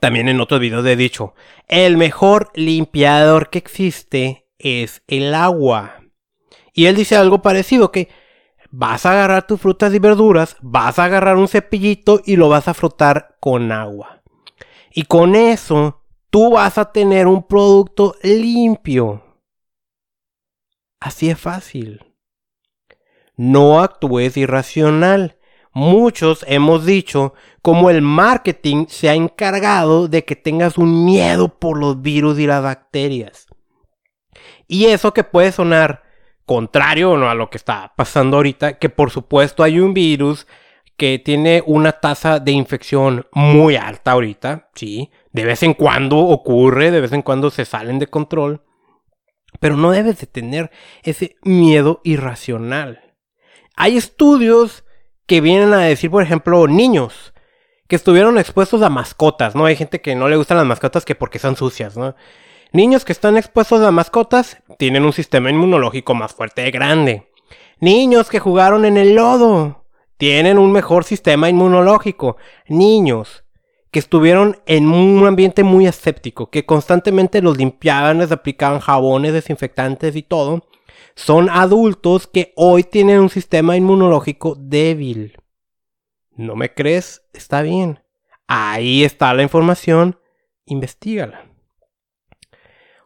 también 0.00 0.28
en 0.28 0.40
otros 0.40 0.60
videos 0.60 0.86
he 0.86 0.94
dicho, 0.94 1.34
el 1.66 1.96
mejor 1.96 2.52
limpiador 2.54 3.50
que 3.50 3.58
existe 3.58 4.46
es 4.60 5.02
el 5.08 5.34
agua. 5.34 5.99
Y 6.72 6.86
él 6.86 6.96
dice 6.96 7.16
algo 7.16 7.42
parecido, 7.42 7.90
que 7.90 8.08
vas 8.70 9.06
a 9.06 9.12
agarrar 9.12 9.46
tus 9.46 9.60
frutas 9.60 9.92
y 9.94 9.98
verduras, 9.98 10.56
vas 10.60 10.98
a 10.98 11.04
agarrar 11.04 11.36
un 11.36 11.48
cepillito 11.48 12.20
y 12.24 12.36
lo 12.36 12.48
vas 12.48 12.68
a 12.68 12.74
frotar 12.74 13.36
con 13.40 13.72
agua. 13.72 14.22
Y 14.92 15.04
con 15.04 15.34
eso 15.34 16.02
tú 16.30 16.52
vas 16.52 16.78
a 16.78 16.92
tener 16.92 17.26
un 17.26 17.42
producto 17.42 18.16
limpio. 18.22 19.22
Así 21.00 21.30
es 21.30 21.38
fácil. 21.38 22.04
No 23.36 23.80
actúes 23.80 24.36
irracional. 24.36 25.38
Muchos 25.72 26.44
hemos 26.48 26.84
dicho 26.84 27.32
cómo 27.62 27.90
el 27.90 28.02
marketing 28.02 28.86
se 28.88 29.08
ha 29.08 29.14
encargado 29.14 30.08
de 30.08 30.24
que 30.24 30.36
tengas 30.36 30.76
un 30.76 31.04
miedo 31.04 31.58
por 31.58 31.78
los 31.78 32.02
virus 32.02 32.38
y 32.38 32.46
las 32.46 32.62
bacterias. 32.62 33.46
Y 34.66 34.86
eso 34.86 35.14
que 35.14 35.24
puede 35.24 35.52
sonar 35.52 36.02
contrario 36.50 37.14
a 37.30 37.34
lo 37.36 37.48
que 37.48 37.58
está 37.58 37.92
pasando 37.94 38.38
ahorita, 38.38 38.76
que 38.80 38.88
por 38.88 39.12
supuesto 39.12 39.62
hay 39.62 39.78
un 39.78 39.94
virus 39.94 40.48
que 40.96 41.20
tiene 41.20 41.62
una 41.64 41.92
tasa 41.92 42.40
de 42.40 42.50
infección 42.50 43.28
muy 43.30 43.76
alta 43.76 44.10
ahorita, 44.10 44.68
sí, 44.74 45.12
de 45.30 45.44
vez 45.44 45.62
en 45.62 45.74
cuando 45.74 46.18
ocurre, 46.18 46.90
de 46.90 47.00
vez 47.00 47.12
en 47.12 47.22
cuando 47.22 47.52
se 47.52 47.64
salen 47.64 48.00
de 48.00 48.08
control, 48.08 48.64
pero 49.60 49.76
no 49.76 49.92
debes 49.92 50.18
de 50.18 50.26
tener 50.26 50.72
ese 51.04 51.36
miedo 51.44 52.00
irracional. 52.02 53.14
Hay 53.76 53.96
estudios 53.96 54.82
que 55.26 55.40
vienen 55.40 55.72
a 55.72 55.82
decir, 55.82 56.10
por 56.10 56.24
ejemplo, 56.24 56.66
niños 56.66 57.32
que 57.86 57.94
estuvieron 57.94 58.38
expuestos 58.38 58.82
a 58.82 58.90
mascotas, 58.90 59.54
¿no? 59.54 59.66
Hay 59.66 59.76
gente 59.76 60.00
que 60.00 60.16
no 60.16 60.28
le 60.28 60.36
gustan 60.36 60.56
las 60.56 60.66
mascotas 60.66 61.04
que 61.04 61.14
porque 61.14 61.38
son 61.38 61.54
sucias, 61.54 61.96
¿no? 61.96 62.16
Niños 62.72 63.04
que 63.04 63.12
están 63.12 63.36
expuestos 63.36 63.82
a 63.82 63.90
mascotas 63.90 64.62
tienen 64.78 65.04
un 65.04 65.12
sistema 65.12 65.50
inmunológico 65.50 66.14
más 66.14 66.32
fuerte 66.32 66.66
y 66.68 66.70
grande. 66.70 67.26
Niños 67.80 68.28
que 68.30 68.38
jugaron 68.38 68.84
en 68.84 68.96
el 68.96 69.14
lodo 69.14 69.84
tienen 70.18 70.58
un 70.58 70.70
mejor 70.70 71.04
sistema 71.04 71.48
inmunológico. 71.48 72.36
Niños 72.68 73.44
que 73.90 73.98
estuvieron 73.98 74.60
en 74.66 74.88
un 74.88 75.26
ambiente 75.26 75.64
muy 75.64 75.86
aséptico, 75.86 76.50
que 76.50 76.64
constantemente 76.64 77.42
los 77.42 77.58
limpiaban, 77.58 78.18
les 78.18 78.30
aplicaban 78.30 78.78
jabones, 78.78 79.32
desinfectantes 79.32 80.14
y 80.14 80.22
todo, 80.22 80.68
son 81.16 81.50
adultos 81.50 82.28
que 82.28 82.52
hoy 82.54 82.84
tienen 82.84 83.18
un 83.18 83.30
sistema 83.30 83.76
inmunológico 83.76 84.54
débil. 84.56 85.36
¿No 86.36 86.54
me 86.54 86.72
crees? 86.72 87.22
Está 87.32 87.62
bien. 87.62 88.00
Ahí 88.46 89.02
está 89.02 89.34
la 89.34 89.42
información. 89.42 90.20
Investígala. 90.66 91.49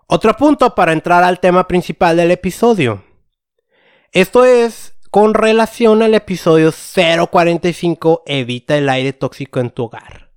Otro 0.06 0.34
punto 0.36 0.74
para 0.74 0.92
entrar 0.92 1.24
al 1.24 1.40
tema 1.40 1.66
principal 1.66 2.16
del 2.16 2.30
episodio. 2.30 3.02
Esto 4.12 4.44
es 4.44 4.94
con 5.10 5.32
relación 5.32 6.02
al 6.02 6.14
episodio 6.14 6.72
045, 6.72 8.22
evita 8.26 8.76
el 8.76 8.88
aire 8.90 9.14
tóxico 9.14 9.60
en 9.60 9.70
tu 9.70 9.84
hogar. 9.84 10.30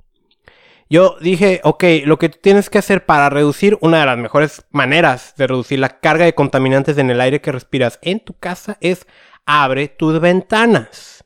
Yo 0.90 1.18
dije, 1.20 1.60
ok, 1.64 1.84
lo 2.06 2.18
que 2.18 2.30
tienes 2.30 2.70
que 2.70 2.78
hacer 2.78 3.06
para 3.06 3.30
reducir, 3.30 3.78
una 3.82 4.00
de 4.00 4.06
las 4.06 4.18
mejores 4.18 4.66
maneras 4.72 5.34
de 5.36 5.48
reducir 5.48 5.80
la 5.80 6.00
carga 6.00 6.24
de 6.24 6.34
contaminantes 6.34 6.98
en 6.98 7.10
el 7.10 7.20
aire 7.20 7.42
que 7.42 7.52
respiras 7.52 8.00
en 8.02 8.22
tu 8.22 8.34
casa 8.34 8.78
es 8.80 9.06
abre 9.46 9.90
tus 9.90 10.22
ventanas. 10.22 11.26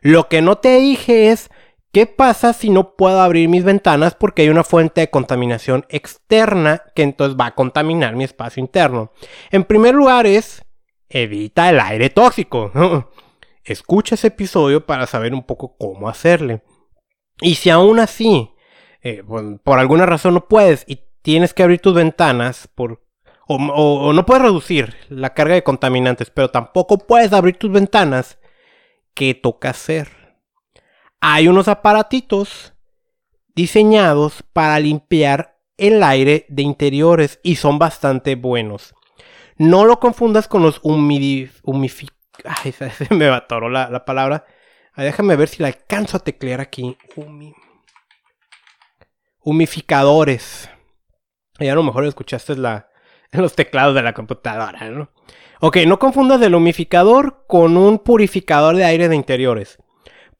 Lo 0.00 0.28
que 0.28 0.40
no 0.40 0.56
te 0.56 0.78
dije 0.78 1.30
es, 1.30 1.50
¿qué 1.96 2.04
pasa 2.04 2.52
si 2.52 2.68
no 2.68 2.94
puedo 2.94 3.22
abrir 3.22 3.48
mis 3.48 3.64
ventanas 3.64 4.14
porque 4.14 4.42
hay 4.42 4.50
una 4.50 4.64
fuente 4.64 5.00
de 5.00 5.08
contaminación 5.08 5.86
externa 5.88 6.82
que 6.94 7.02
entonces 7.02 7.40
va 7.40 7.46
a 7.46 7.54
contaminar 7.54 8.14
mi 8.16 8.24
espacio 8.24 8.60
interno? 8.60 9.12
En 9.50 9.64
primer 9.64 9.94
lugar 9.94 10.26
es, 10.26 10.62
evita 11.08 11.70
el 11.70 11.80
aire 11.80 12.10
tóxico. 12.10 12.70
Escucha 13.64 14.14
ese 14.14 14.26
episodio 14.26 14.84
para 14.84 15.06
saber 15.06 15.32
un 15.32 15.42
poco 15.44 15.78
cómo 15.78 16.10
hacerle. 16.10 16.60
Y 17.40 17.54
si 17.54 17.70
aún 17.70 17.98
así, 17.98 18.50
eh, 19.00 19.22
por 19.64 19.78
alguna 19.78 20.04
razón 20.04 20.34
no 20.34 20.48
puedes 20.48 20.84
y 20.86 21.00
tienes 21.22 21.54
que 21.54 21.62
abrir 21.62 21.80
tus 21.80 21.94
ventanas 21.94 22.68
por, 22.74 23.06
o, 23.48 24.12
no 24.12 24.26
puedes 24.26 24.42
reducir 24.42 24.94
la 25.08 25.32
carga 25.32 25.54
de 25.54 25.64
contaminantes, 25.64 26.28
pero 26.28 26.50
tampoco 26.50 26.98
puedes 26.98 27.32
abrir 27.32 27.56
tus 27.56 27.72
ventanas, 27.72 28.38
¿qué 29.14 29.32
toca 29.32 29.70
hacer? 29.70 30.25
Hay 31.28 31.48
unos 31.48 31.66
aparatitos 31.66 32.72
diseñados 33.56 34.44
para 34.52 34.78
limpiar 34.78 35.58
el 35.76 36.04
aire 36.04 36.46
de 36.48 36.62
interiores 36.62 37.40
y 37.42 37.56
son 37.56 37.80
bastante 37.80 38.36
buenos. 38.36 38.94
No 39.56 39.86
lo 39.86 39.98
confundas 39.98 40.46
con 40.46 40.62
los 40.62 40.78
humidif... 40.84 41.62
Ay, 42.44 42.70
se 42.72 43.12
me 43.12 43.26
atoró 43.26 43.68
la, 43.68 43.90
la 43.90 44.04
palabra. 44.04 44.46
déjame 44.96 45.34
ver 45.34 45.48
si 45.48 45.62
la 45.62 45.66
alcanzo 45.66 46.18
a 46.18 46.20
teclear 46.20 46.60
aquí. 46.60 46.96
Humificadores. 49.40 50.70
Ya 51.58 51.72
a 51.72 51.74
lo 51.74 51.82
mejor 51.82 52.04
escuchaste 52.04 52.54
la, 52.54 52.88
los 53.32 53.56
teclados 53.56 53.96
de 53.96 54.02
la 54.02 54.14
computadora, 54.14 54.88
¿no? 54.90 55.10
Ok, 55.58 55.78
no 55.88 55.98
confundas 55.98 56.40
el 56.42 56.54
humificador 56.54 57.46
con 57.48 57.76
un 57.76 57.98
purificador 57.98 58.76
de 58.76 58.84
aire 58.84 59.08
de 59.08 59.16
interiores. 59.16 59.80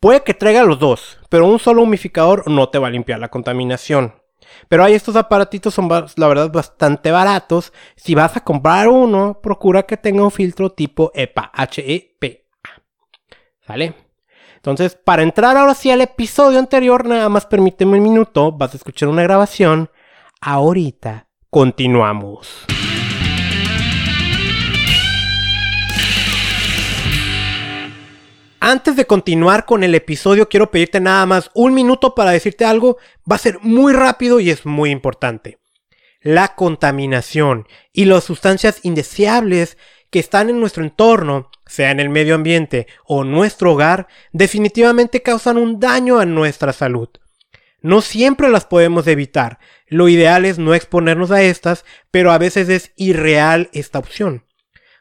Puede 0.01 0.23
que 0.23 0.35
traiga 0.35 0.63
los 0.63 0.79
dos, 0.79 1.19
pero 1.29 1.47
un 1.47 1.59
solo 1.59 1.83
humificador 1.83 2.49
no 2.51 2.69
te 2.69 2.79
va 2.79 2.89
a 2.89 2.91
limpiar 2.91 3.19
la 3.19 3.29
contaminación. 3.29 4.15
Pero 4.69 4.85
hay 4.85 4.95
estos 4.95 5.17
aparatitos 5.17 5.75
son 5.75 5.89
la 5.89 6.29
verdad 6.29 6.51
bastante 6.51 7.11
baratos. 7.11 7.73
Si 7.97 8.15
vas 8.15 8.37
a 8.37 8.45
comprar 8.45 8.89
uno, 8.89 9.41
procura 9.43 9.85
que 9.85 9.97
tenga 9.97 10.23
un 10.23 10.31
filtro 10.31 10.71
tipo 10.71 11.11
EPA, 11.15 11.51
H-E-P-A. 11.53 12.71
¿Sale? 13.67 13.95
Entonces, 14.57 14.97
para 14.97 15.23
entrar 15.23 15.57
ahora 15.57 15.75
sí 15.75 15.91
al 15.91 16.01
episodio 16.01 16.59
anterior, 16.59 17.07
nada 17.07 17.29
más 17.29 17.47
permíteme 17.47 17.99
un 17.99 18.03
minuto, 18.03 18.53
vas 18.53 18.75
a 18.75 18.77
escuchar 18.77 19.09
una 19.09 19.23
grabación. 19.23 19.91
Ahorita 20.41 21.29
continuamos. 21.51 22.67
Antes 28.69 28.97
de 28.97 29.07
continuar 29.07 29.65
con 29.65 29.85
el 29.85 29.95
episodio, 29.95 30.49
quiero 30.49 30.73
pedirte 30.73 30.99
nada 30.99 31.25
más 31.25 31.53
un 31.55 31.73
minuto 31.73 32.17
para 32.17 32.33
decirte 32.33 32.65
algo. 32.65 32.99
Va 33.31 33.37
a 33.37 33.39
ser 33.39 33.61
muy 33.63 33.93
rápido 33.93 34.41
y 34.41 34.51
es 34.51 34.67
muy 34.67 34.91
importante. 34.91 35.61
La 36.21 36.57
contaminación 36.57 37.69
y 37.93 38.07
las 38.07 38.25
sustancias 38.25 38.81
indeseables 38.83 39.79
que 40.11 40.19
están 40.19 40.51
en 40.51 40.59
nuestro 40.59 40.83
entorno, 40.83 41.49
sea 41.65 41.93
en 41.93 42.01
el 42.01 42.09
medio 42.09 42.35
ambiente 42.35 42.89
o 43.05 43.23
nuestro 43.23 43.75
hogar, 43.75 44.09
definitivamente 44.33 45.23
causan 45.23 45.59
un 45.59 45.79
daño 45.79 46.19
a 46.19 46.27
nuestra 46.27 46.73
salud. 46.73 47.09
No 47.83 48.01
siempre 48.01 48.49
las 48.49 48.65
podemos 48.65 49.07
evitar. 49.07 49.61
Lo 49.87 50.09
ideal 50.09 50.45
es 50.45 50.59
no 50.59 50.75
exponernos 50.75 51.31
a 51.31 51.41
estas, 51.41 51.85
pero 52.11 52.33
a 52.33 52.39
veces 52.39 52.69
es 52.69 52.91
irreal 52.97 53.71
esta 53.73 54.01
opción. 54.01 54.43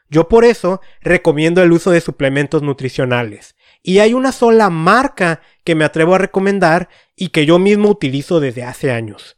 Yo 0.08 0.28
por 0.28 0.44
eso 0.44 0.80
recomiendo 1.00 1.62
el 1.62 1.72
uso 1.72 1.90
de 1.90 2.00
suplementos 2.00 2.62
nutricionales. 2.62 3.55
Y 3.86 4.00
hay 4.00 4.12
una 4.14 4.32
sola 4.32 4.68
marca 4.68 5.40
que 5.62 5.76
me 5.76 5.84
atrevo 5.84 6.16
a 6.16 6.18
recomendar 6.18 6.88
y 7.14 7.28
que 7.28 7.46
yo 7.46 7.60
mismo 7.60 7.88
utilizo 7.88 8.40
desde 8.40 8.64
hace 8.64 8.90
años. 8.90 9.36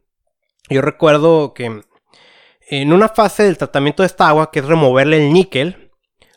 Yo 0.69 0.81
recuerdo 0.81 1.53
que 1.53 1.81
en 2.69 2.93
una 2.93 3.09
fase 3.09 3.43
del 3.43 3.57
tratamiento 3.57 4.03
de 4.03 4.07
esta 4.07 4.27
agua, 4.27 4.51
que 4.51 4.59
es 4.59 4.65
removerle 4.65 5.17
el 5.17 5.33
níquel, 5.33 5.83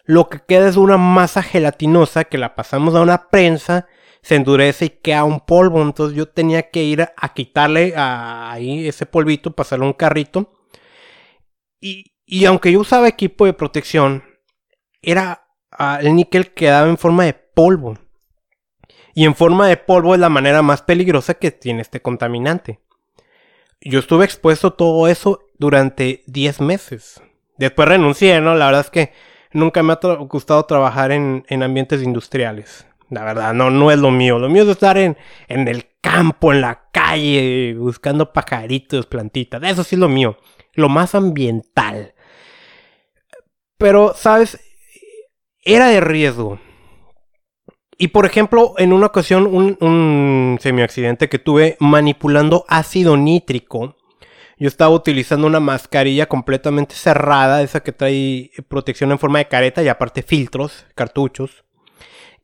lo 0.07 0.29
que 0.29 0.41
queda 0.41 0.69
es 0.69 0.77
una 0.77 0.97
masa 0.97 1.43
gelatinosa 1.43 2.25
que 2.25 2.39
la 2.39 2.55
pasamos 2.55 2.95
a 2.95 3.01
una 3.01 3.29
prensa, 3.29 3.89
se 4.23 4.37
endurece 4.37 4.87
y 4.87 4.91
queda 4.91 5.25
un 5.25 5.41
polvo. 5.41 5.83
Entonces 5.83 6.17
yo 6.17 6.29
tenía 6.29 6.71
que 6.71 6.85
ir 6.85 7.03
a, 7.03 7.35
quitarle 7.35 7.93
ahí 7.97 8.87
ese 8.87 9.05
polvito, 9.05 9.51
pasarle 9.51 9.85
un 9.85 9.93
carrito. 9.93 10.53
Y, 11.81 12.45
aunque 12.47 12.73
yo 12.73 12.81
usaba 12.81 13.09
equipo 13.09 13.47
de 13.47 13.53
protección, 13.53 14.25
era 15.03 15.45
el 16.01 16.15
níquel 16.15 16.53
quedaba 16.55 16.89
en 16.89 16.99
forma 16.99 17.25
de 17.25 17.35
polvo. 17.35 17.99
Y 19.13 19.25
en 19.25 19.35
forma 19.35 19.67
de 19.67 19.77
polvo 19.77 20.15
es 20.15 20.21
la 20.21 20.29
manera 20.29 20.63
más 20.63 20.83
peligrosa 20.83 21.35
que 21.35 21.51
tiene 21.51 21.83
este 21.83 22.01
contaminante. 22.01 22.81
Yo 23.81 23.99
estuve 23.99 24.25
expuesto 24.25 24.69
a 24.69 24.77
todo 24.77 25.09
eso 25.09 25.41
durante 25.59 26.23
10 26.27 26.61
meses. 26.61 27.21
Después 27.59 27.89
renuncié, 27.89 28.41
¿no? 28.41 28.55
La 28.55 28.67
verdad 28.67 28.83
es 28.83 28.91
que 28.91 29.13
nunca 29.57 29.83
me 29.83 29.95
ha 29.95 29.99
gustado 30.29 30.65
trabajar 30.65 31.11
en, 31.11 31.45
ambientes 31.63 32.03
industriales. 32.03 32.87
La 33.09 33.25
verdad, 33.25 33.55
no, 33.55 33.71
no 33.71 33.91
es 33.91 33.99
lo 33.99 34.11
mío. 34.11 34.39
Lo 34.39 34.49
mío 34.49 34.65
es 34.65 34.69
estar 34.69 34.99
en, 34.99 35.17
en 35.49 35.69
el 35.69 35.87
campo, 36.01 36.53
en 36.53 36.61
la 36.61 36.89
calle, 36.93 37.75
buscando 37.79 38.33
pajaritos, 38.33 39.07
plantitas. 39.07 39.63
Eso 39.63 39.85
sí 39.85 39.97
es 39.97 40.01
lo 40.01 40.09
mío. 40.09 40.37
Lo 40.75 40.89
más 40.89 41.15
ambiental. 41.15 42.15
Pero, 43.79 44.15
¿sabes? 44.15 44.61
Era 45.65 45.89
de 45.89 46.01
riesgo. 46.01 46.59
Y 47.99 48.09
por 48.09 48.27
ejemplo, 48.27 48.75
en 48.77 48.93
una 48.93 49.07
ocasión, 49.07 49.47
un, 49.47 49.79
un 49.81 50.59
semi-accidente 50.61 51.29
que 51.29 51.39
tuve 51.39 51.77
manipulando 51.81 52.65
ácido 52.69 53.17
nítrico 53.17 53.97
yo 54.59 54.69
estaba 54.69 54.95
utilizando 54.95 55.47
una 55.47 55.61
mascarilla 55.61 56.27
completamente 56.27 56.95
cerrada, 56.95 57.63
esa 57.63 57.83
que 57.83 57.93
trae 57.93 58.51
protección 58.69 59.13
en 59.13 59.19
forma 59.19 59.39
de 59.39 59.49
careta 59.49 59.83
y 59.83 59.89
aparte 59.89 60.23
filtros, 60.23 60.87
cartuchos. 60.95 61.65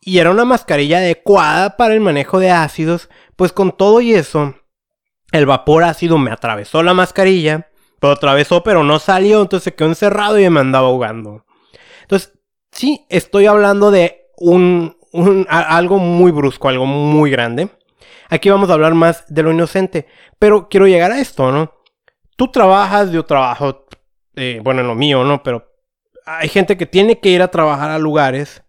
Y 0.01 0.19
era 0.19 0.31
una 0.31 0.45
mascarilla 0.45 0.99
adecuada 0.99 1.77
para 1.77 1.95
el 1.95 2.01
manejo 2.01 2.39
de 2.39 2.51
ácidos, 2.51 3.09
pues 3.37 3.53
con 3.53 3.73
todo 3.73 4.01
y 4.01 4.13
eso, 4.13 4.55
el 5.31 5.47
vapor 5.47 5.85
ácido 5.85 6.19
me 6.19 6.31
atravesó 6.31 6.83
la 6.83 6.93
mascarilla, 6.93 7.69
pero 7.99 8.13
atravesó 8.13 8.63
pero 8.63 8.85
no 8.85 8.99
salió, 8.99 9.41
entonces 9.41 9.65
se 9.65 9.75
quedó 9.75 9.89
encerrado 9.89 10.39
y 10.39 10.51
me 10.51 10.61
andaba 10.61 10.89
ahogando. 10.89 11.47
Entonces, 12.03 12.39
sí, 12.71 13.07
estoy 13.09 13.47
hablando 13.47 13.91
de 13.91 14.27
un, 14.37 14.99
un 15.13 15.47
algo 15.49 15.99
muy 15.99 16.31
brusco, 16.31 16.69
algo 16.69 16.85
muy 16.85 17.31
grande. 17.31 17.71
Aquí 18.29 18.51
vamos 18.51 18.69
a 18.69 18.75
hablar 18.75 18.95
más 18.95 19.25
de 19.29 19.43
lo 19.43 19.53
inocente, 19.53 20.07
pero 20.39 20.69
quiero 20.69 20.87
llegar 20.87 21.13
a 21.13 21.21
esto, 21.21 21.51
¿no? 21.53 21.82
Tú 22.43 22.51
trabajas, 22.51 23.13
yo 23.13 23.25
trabajo, 23.25 23.87
eh, 24.35 24.61
bueno, 24.65 24.81
en 24.81 24.89
lo 24.89 24.97
mío, 24.97 25.23
¿no? 25.23 25.45
Pero 25.45 25.65
hay 26.27 26.49
gente 26.49 26.77
que 26.77 26.87
tiene 26.87 27.21
que 27.21 27.29
ir 27.29 27.41
a 27.41 27.53
trabajar 27.53 27.93
a 27.93 28.01
lugares 28.01 28.65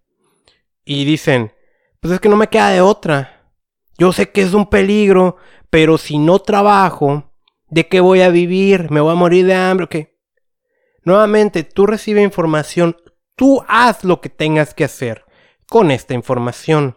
y 0.86 1.06
dicen, 1.06 1.52
pues 2.00 2.14
es 2.14 2.20
que 2.20 2.30
no 2.30 2.36
me 2.36 2.50
queda 2.50 2.70
de 2.70 2.82
otra. 2.82 3.52
Yo 3.98 4.14
sé 4.14 4.30
que 4.30 4.44
es 4.44 4.54
un 4.54 4.70
peligro, 4.70 5.38
pero 5.72 5.98
si 5.98 6.20
no 6.20 6.38
trabajo, 6.38 7.34
¿de 7.66 7.88
qué 7.88 8.00
voy 8.00 8.22
a 8.22 8.30
vivir? 8.30 8.92
¿Me 8.92 9.02
voy 9.02 9.14
a 9.14 9.16
morir 9.16 9.48
de 9.48 9.56
hambre? 9.56 9.88
¿Qué? 9.88 10.20
Nuevamente, 11.04 11.64
tú 11.64 11.88
recibes 11.88 12.24
información, 12.24 12.96
tú 13.36 13.64
haz 13.68 14.04
lo 14.04 14.22
que 14.22 14.30
tengas 14.30 14.76
que 14.76 14.84
hacer 14.84 15.26
con 15.68 15.90
esta 15.90 16.14
información. 16.14 16.96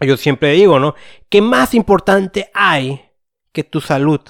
Yo 0.00 0.16
siempre 0.16 0.54
digo, 0.54 0.80
¿no? 0.80 0.96
¿Qué 1.28 1.40
más 1.40 1.72
importante 1.72 2.50
hay 2.52 3.00
que 3.52 3.62
tu 3.62 3.80
salud? 3.80 4.20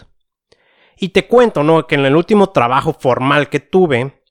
Y 1.02 1.08
te 1.08 1.26
cuento, 1.26 1.62
¿no? 1.62 1.86
Que 1.86 1.94
en 1.94 2.04
el 2.04 2.14
último 2.14 2.50
trabajo 2.50 2.92
formal 2.92 3.48
que 3.48 3.58
tuve, 3.58 4.22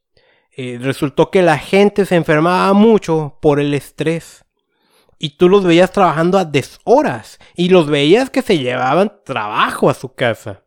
eh, 0.55 0.77
resultó 0.79 1.31
que 1.31 1.41
la 1.41 1.57
gente 1.57 2.05
se 2.05 2.15
enfermaba 2.15 2.71
mucho 2.73 3.39
por 3.41 3.59
el 3.59 3.73
estrés. 3.73 4.45
Y 5.17 5.31
tú 5.37 5.49
los 5.49 5.63
veías 5.63 5.91
trabajando 5.91 6.37
a 6.37 6.45
deshoras. 6.45 7.39
Y 7.55 7.69
los 7.69 7.87
veías 7.87 8.29
que 8.29 8.43
se 8.43 8.59
llevaban 8.59 9.11
trabajo 9.25 9.89
a 9.89 9.95
su 9.95 10.13
casa. 10.13 10.61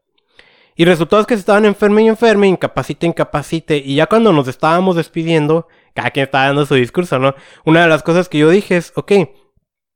Y 0.74 0.86
resultó 0.86 1.24
que 1.24 1.34
estaban 1.34 1.66
enfermos 1.66 2.02
y 2.02 2.08
enfermos, 2.08 2.48
incapacite, 2.48 3.06
incapacite. 3.06 3.76
Y 3.76 3.94
ya 3.94 4.08
cuando 4.08 4.32
nos 4.32 4.48
estábamos 4.48 4.96
despidiendo, 4.96 5.68
cada 5.94 6.10
quien 6.10 6.24
estaba 6.24 6.46
dando 6.46 6.66
su 6.66 6.74
discurso, 6.74 7.20
¿no? 7.20 7.36
Una 7.64 7.82
de 7.82 7.88
las 7.88 8.02
cosas 8.02 8.28
que 8.28 8.38
yo 8.38 8.50
dije 8.50 8.76
es, 8.76 8.92
ok, 8.96 9.12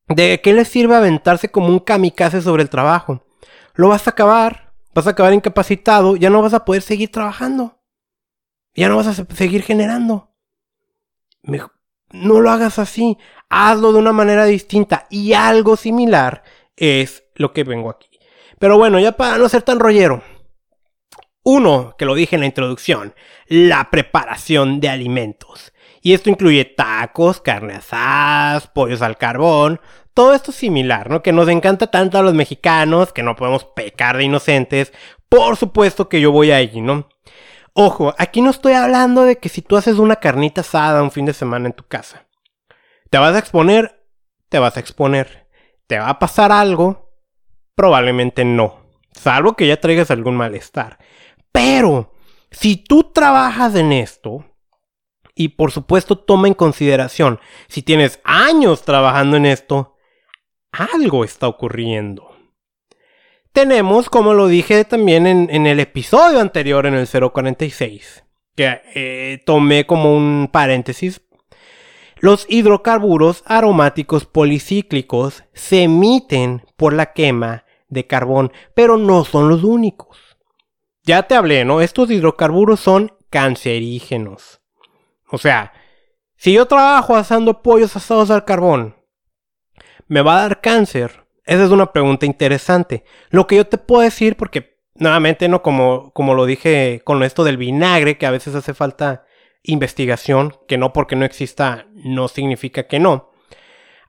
¿de 0.07 0.40
qué 0.40 0.53
le 0.53 0.64
sirve 0.64 0.95
aventarse 0.95 1.51
como 1.51 1.66
un 1.66 1.81
kamikaze 1.81 2.42
sobre 2.42 2.62
el 2.62 2.71
trabajo? 2.71 3.25
Lo 3.75 3.88
vas 3.88 4.07
a 4.07 4.11
acabar, 4.11 4.66
vas 4.97 5.07
a 5.07 5.11
acabar 5.11 5.35
incapacitado, 5.35 6.17
ya 6.17 6.31
no 6.31 6.41
vas 6.41 6.55
a 6.55 6.65
poder 6.65 6.81
seguir 6.81 7.13
trabajando. 7.13 7.83
Ya 8.75 8.89
no 8.89 8.97
vas 8.97 9.07
a 9.07 9.13
seguir 9.35 9.63
generando. 9.63 10.35
no 11.43 12.41
lo 12.41 12.51
hagas 12.51 12.79
así. 12.79 13.19
Hazlo 13.51 13.93
de 13.93 13.99
una 13.99 14.13
manera 14.13 14.47
distinta. 14.47 15.07
Y 15.11 15.35
algo 15.35 15.77
similar 15.77 16.43
es 16.77 17.25
lo 17.35 17.53
que 17.53 17.65
vengo 17.65 17.91
aquí. 17.91 18.09
Pero 18.59 18.79
bueno, 18.79 18.99
ya 18.99 19.13
para 19.13 19.37
no 19.37 19.51
ser 19.51 19.63
tan 19.63 19.81
rollero. 19.81 20.23
Uno, 21.43 21.95
que 21.99 22.07
lo 22.07 22.15
dije 22.15 22.37
en 22.37 22.41
la 22.41 22.47
introducción, 22.47 23.15
la 23.49 23.91
preparación 23.91 24.81
de 24.81 24.89
alimentos. 24.89 25.75
Y 26.01 26.15
esto 26.15 26.31
incluye 26.31 26.65
tacos, 26.65 27.43
carne 27.43 27.75
asadas, 27.75 28.67
pollos 28.69 29.03
al 29.03 29.19
carbón, 29.19 29.79
todo 30.17 30.33
esto 30.33 30.51
similar, 30.51 31.11
¿no? 31.11 31.23
Que 31.23 31.31
nos 31.31 31.47
encanta 31.47 31.89
tanto 31.89 32.17
a 32.17 32.23
los 32.23 32.33
mexicanos, 32.33 33.13
que 33.13 33.23
no 33.23 33.37
podemos 33.37 33.65
pecar 33.65 34.17
de 34.17 34.25
inocentes. 34.25 34.91
Por 35.29 35.59
supuesto 35.59 36.09
que 36.09 36.23
yo 36.23 36.33
voy 36.33 36.53
allí, 36.53 36.81
¿no? 36.81 37.07
Ojo, 37.75 38.15
aquí 38.17 38.41
no 38.41 38.49
estoy 38.49 38.73
hablando 38.73 39.25
de 39.25 39.37
que 39.37 39.51
si 39.51 39.61
tú 39.61 39.77
haces 39.77 39.99
una 39.99 40.17
carnita 40.17 40.63
asada 40.63 41.03
un 41.03 41.11
fin 41.11 41.27
de 41.27 41.35
semana 41.35 41.67
en 41.67 41.75
tu 41.75 41.87
casa, 41.87 42.27
te 43.11 43.19
vas 43.19 43.35
a 43.35 43.39
exponer, 43.39 44.07
te 44.49 44.59
vas 44.59 44.79
a 44.79 44.81
exponer. 44.81 45.49
¿Te 45.87 45.99
va 45.99 46.09
a 46.09 46.19
pasar 46.19 46.51
algo? 46.51 47.13
Probablemente 47.75 48.47
no. 48.47 48.87
Salvo 49.13 49.53
que 49.53 49.67
ya 49.67 49.79
traigas 49.79 50.11
algún 50.11 50.35
malestar. 50.35 50.99
Pero, 51.53 52.15
si 52.51 52.79
tú 52.79 53.13
trabajas 53.13 53.75
en 53.75 53.93
esto, 53.93 54.47
y 55.35 55.49
por 55.49 55.73
supuesto 55.73 56.17
toma 56.17 56.49
en 56.49 56.55
consideración, 56.55 57.39
si 57.69 57.83
tienes 57.83 58.19
años 58.25 58.81
trabajando 58.81 59.37
en 59.37 59.45
esto, 59.45 59.96
algo 60.73 61.25
está 61.25 61.49
ocurriendo 61.49 62.37
tenemos, 63.57 64.11
como 64.11 64.35
lo 64.35 64.49
dije 64.49 64.85
también 64.85 65.27
en, 65.27 65.67
el 65.67 65.81
episodio 65.81 66.41
anterior, 66.41 66.85
en 66.85 66.93
el 66.93 67.09
046, 67.09 68.23
que 68.55 68.83
eh, 68.95 69.43
tomé 69.47 69.87
como 69.87 70.15
un 70.15 70.51
paréntesis, 70.53 71.23
los 72.17 72.45
hidrocarburos 72.51 73.43
aromáticos 73.47 74.27
policíclicos 74.27 75.45
se 75.55 75.85
emiten 75.85 76.67
por 76.77 76.93
la 76.93 77.15
quema 77.15 77.65
de 77.89 78.07
carbón, 78.07 78.53
pero 78.75 78.99
no 78.99 79.25
son 79.25 79.49
los 79.49 79.65
únicos. 79.65 80.19
Ya 81.05 81.23
te 81.23 81.35
hablé, 81.35 81.65
¿no? 81.65 81.81
Estos 81.81 82.11
hidrocarburos 82.11 82.81
son 82.81 83.11
cancerígenos. 83.31 84.61
O 85.31 85.39
sea, 85.39 85.73
si 86.37 86.53
yo 86.53 86.67
trabajo 86.67 87.17
asando 87.17 87.63
pollos 87.63 87.97
asados 87.97 88.31
al 88.31 88.45
carbón, 88.45 88.97
me 90.09 90.23
va 90.23 90.38
a 90.38 90.42
dar 90.42 90.61
cáncer 90.61 91.27
esa 91.47 91.64
es 91.64 91.71
una 91.71 91.92
pregunta 91.92 92.27
interesante. 92.27 93.05
Lo 93.31 93.47
que 93.47 93.57
yo 93.57 93.66
te 93.66 93.79
puedo 93.79 94.03
decir, 94.03 94.37
porque 94.37 94.81
nuevamente, 94.97 95.49
no 95.49 95.62
como, 95.62 96.11
como 96.11 96.35
lo 96.35 96.45
dije 96.45 97.01
con 97.05 97.23
esto 97.23 97.45
del 97.45 97.57
vinagre, 97.57 98.19
que 98.19 98.27
a 98.27 98.33
veces 98.33 98.55
hace 98.57 98.75
falta 98.75 99.25
investigación, 99.62 100.57
que 100.66 100.77
no 100.77 100.92
porque 100.92 101.16
no 101.16 101.25
exista 101.25 101.87
no 101.95 102.27
significa 102.29 102.88
que 102.88 102.99
no. 102.99 103.31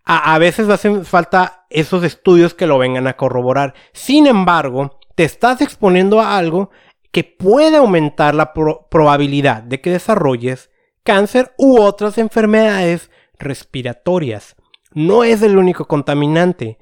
A, 0.10 0.38
veces 0.39 0.69
hacen 0.69 1.03
falta 1.03 1.65
esos 1.69 2.01
estudios 2.05 2.53
que 2.53 2.65
lo 2.65 2.77
vengan 2.77 3.07
a 3.07 3.17
corroborar. 3.17 3.73
Sin 3.91 4.25
embargo, 4.25 4.99
te 5.15 5.25
estás 5.25 5.60
exponiendo 5.60 6.21
a 6.21 6.38
algo 6.38 6.71
que 7.12 7.25
puede 7.25 7.75
aumentar 7.75 8.33
la 8.33 8.53
probabilidad 8.53 9.63
de 9.63 9.81
que 9.81 9.89
desarrolles 9.89 10.69
cáncer 11.03 11.53
u 11.57 11.81
otras 11.81 12.17
enfermedades 12.17 13.12
respiratorias. 13.38 14.55
No 14.93 15.23
es 15.23 15.41
el 15.41 15.58
único 15.58 15.88
contaminante. 15.88 16.78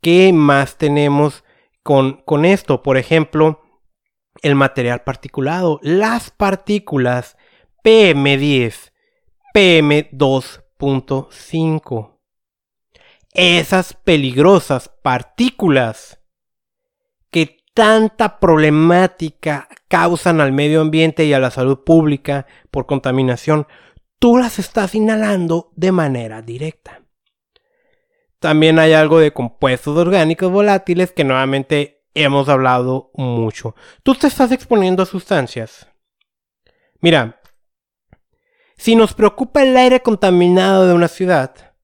¿Qué 0.00 0.32
más 0.32 0.78
tenemos 0.78 1.42
con, 1.82 2.22
con 2.22 2.44
esto? 2.44 2.82
Por 2.82 2.96
ejemplo, 2.96 3.62
el 4.42 4.54
material 4.54 5.02
particulado, 5.02 5.80
las 5.82 6.30
partículas 6.30 7.36
PM10, 7.84 8.92
PM2.5. 9.54 12.16
Esas 13.32 13.94
peligrosas 13.94 14.90
partículas 15.02 16.20
que 17.30 17.58
tanta 17.74 18.40
problemática 18.40 19.68
causan 19.88 20.40
al 20.40 20.52
medio 20.52 20.80
ambiente 20.80 21.24
y 21.24 21.32
a 21.32 21.38
la 21.38 21.50
salud 21.50 21.84
pública 21.84 22.46
por 22.70 22.86
contaminación, 22.86 23.66
tú 24.18 24.36
las 24.36 24.58
estás 24.58 24.94
inhalando 24.94 25.72
de 25.76 25.92
manera 25.92 26.42
directa. 26.42 27.02
También 28.40 28.78
hay 28.78 28.94
algo 28.94 29.20
de 29.20 29.32
compuestos 29.32 29.96
orgánicos 29.98 30.50
volátiles 30.50 31.12
que 31.12 31.24
nuevamente 31.24 32.06
hemos 32.14 32.48
hablado 32.48 33.10
mucho. 33.14 33.76
Tú 34.02 34.14
te 34.14 34.26
estás 34.26 34.50
exponiendo 34.50 35.02
a 35.02 35.06
sustancias. 35.06 35.86
Mira, 37.00 37.40
si 38.78 38.96
nos 38.96 39.12
preocupa 39.12 39.62
el 39.62 39.76
aire 39.76 40.00
contaminado 40.00 40.86
de 40.86 40.94
una 40.94 41.08
ciudad, 41.08 41.74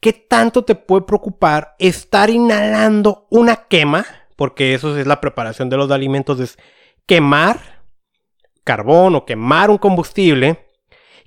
¿qué 0.00 0.14
tanto 0.14 0.64
te 0.64 0.74
puede 0.74 1.02
preocupar 1.02 1.76
estar 1.78 2.30
inhalando 2.30 3.26
una 3.30 3.56
quema? 3.68 4.06
Porque 4.36 4.72
eso 4.72 4.96
es 4.98 5.06
la 5.06 5.20
preparación 5.20 5.68
de 5.68 5.76
los 5.76 5.90
alimentos, 5.90 6.40
es 6.40 6.58
quemar 7.04 7.84
carbón 8.64 9.16
o 9.16 9.26
quemar 9.26 9.68
un 9.68 9.76
combustible 9.76 10.66